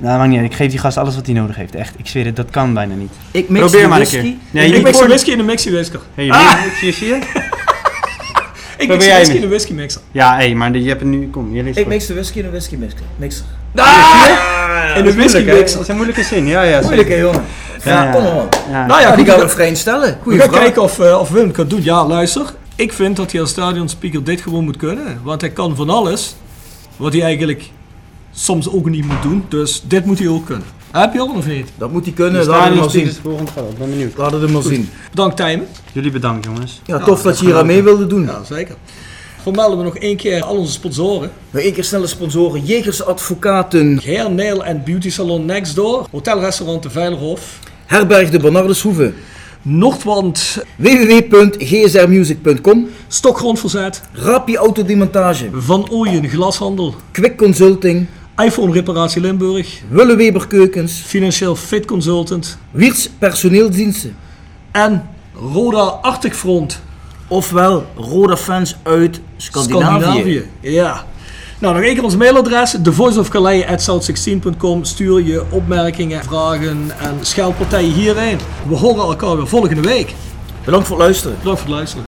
[0.00, 0.50] Nou maakt niet uit.
[0.50, 1.74] Ik geef die gast alles wat hij nodig heeft.
[1.74, 3.12] Echt, ik zweer het, dat kan bijna niet.
[3.30, 4.22] Ik mix Probeer de maar een whisky.
[4.26, 4.36] keer.
[4.50, 6.00] Nee, ik mix de voor- whisky in een mixie whisker.
[6.14, 6.52] Hey, Ah!
[6.80, 7.18] je, zie je?
[8.78, 10.00] Ik Probeer mix de jij whisky in een whisky mixer.
[10.12, 11.28] Ja, hé, maar je hebt het nu.
[11.30, 13.00] Kom, je leest Ik mix de whisky in een whisky mixer.
[13.16, 13.44] mixer.
[13.74, 14.96] Ah!
[14.96, 15.72] In een whisky mixer.
[15.72, 16.80] Dat is een moeilijke zin, ja, ja.
[16.80, 17.44] Moeilijk hè jongen?
[17.84, 18.10] Ja, Ja, ja.
[18.10, 18.32] kom maar.
[18.70, 18.86] Ja.
[18.86, 20.08] Nou ja, Ja, die gaan we- we vrij stellen.
[20.10, 20.62] We Goeie gaan vraag.
[20.62, 21.82] kijken of, eh, of Wim het kan doen.
[21.82, 22.42] Ja, luister.
[22.76, 25.20] Ik vind dat hij als stadionspeaker dit gewoon moet kunnen.
[25.22, 26.36] Want hij kan van alles
[26.96, 27.62] wat hij eigenlijk
[28.32, 29.44] soms ook niet moet doen.
[29.48, 30.66] Dus dit moet hij ook kunnen.
[30.90, 31.68] Heb je al of niet?
[31.78, 33.22] Dat moet hij kunnen, laten we maar stadionspeaker is zien.
[33.22, 33.50] volgende.
[33.70, 34.16] Ik ben benieuwd.
[34.16, 34.88] Laten we maar zien.
[35.10, 35.66] Bedankt Tijmen.
[35.92, 36.80] Jullie bedankt, jongens.
[36.84, 38.22] Ja, tof dat je hier aan mee wilde doen.
[38.24, 38.74] Ja, zeker.
[39.42, 41.30] Vermelden we nog één keer al onze sponsoren.
[41.50, 42.64] Nog één keer snelle sponsoren.
[42.64, 44.00] Jegers Advocaten.
[44.04, 46.06] Hair, Nail en Beauty Salon Next Door.
[46.10, 47.58] Hotelrestaurant De Veilerhof.
[47.86, 49.12] Herberg de Bernardeshoeve.
[49.62, 50.58] Noordwand.
[50.76, 54.02] www.gsrmusic.com Stokgrondverzet.
[54.12, 55.48] Rappi Autodemontage.
[55.52, 56.94] Van Ooyen Glashandel.
[57.12, 58.06] Quick Consulting.
[58.44, 59.80] iPhone Reparatie Limburg.
[59.88, 60.92] Willeweber Keukens.
[60.92, 62.58] Financieel Fit Consultant.
[62.70, 64.16] Wiers Personeelsdiensten.
[64.72, 66.80] En Roda Arctic Front.
[67.28, 70.44] Ofwel Roda fans uit Scandinavië.
[70.60, 71.04] Ja.
[71.58, 72.76] Nou, nog één keer ons mailadres.
[72.82, 78.38] thevoiceofcalais.south16.com Stuur je opmerkingen, vragen en scheldpartijen hierheen.
[78.68, 80.14] We horen elkaar weer volgende week.
[80.64, 81.36] Bedankt voor het luisteren.
[81.38, 82.09] Bedankt voor het luisteren.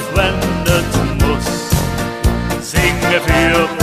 [0.00, 0.86] verschwendet
[1.20, 2.70] muss.
[2.70, 3.79] Singe für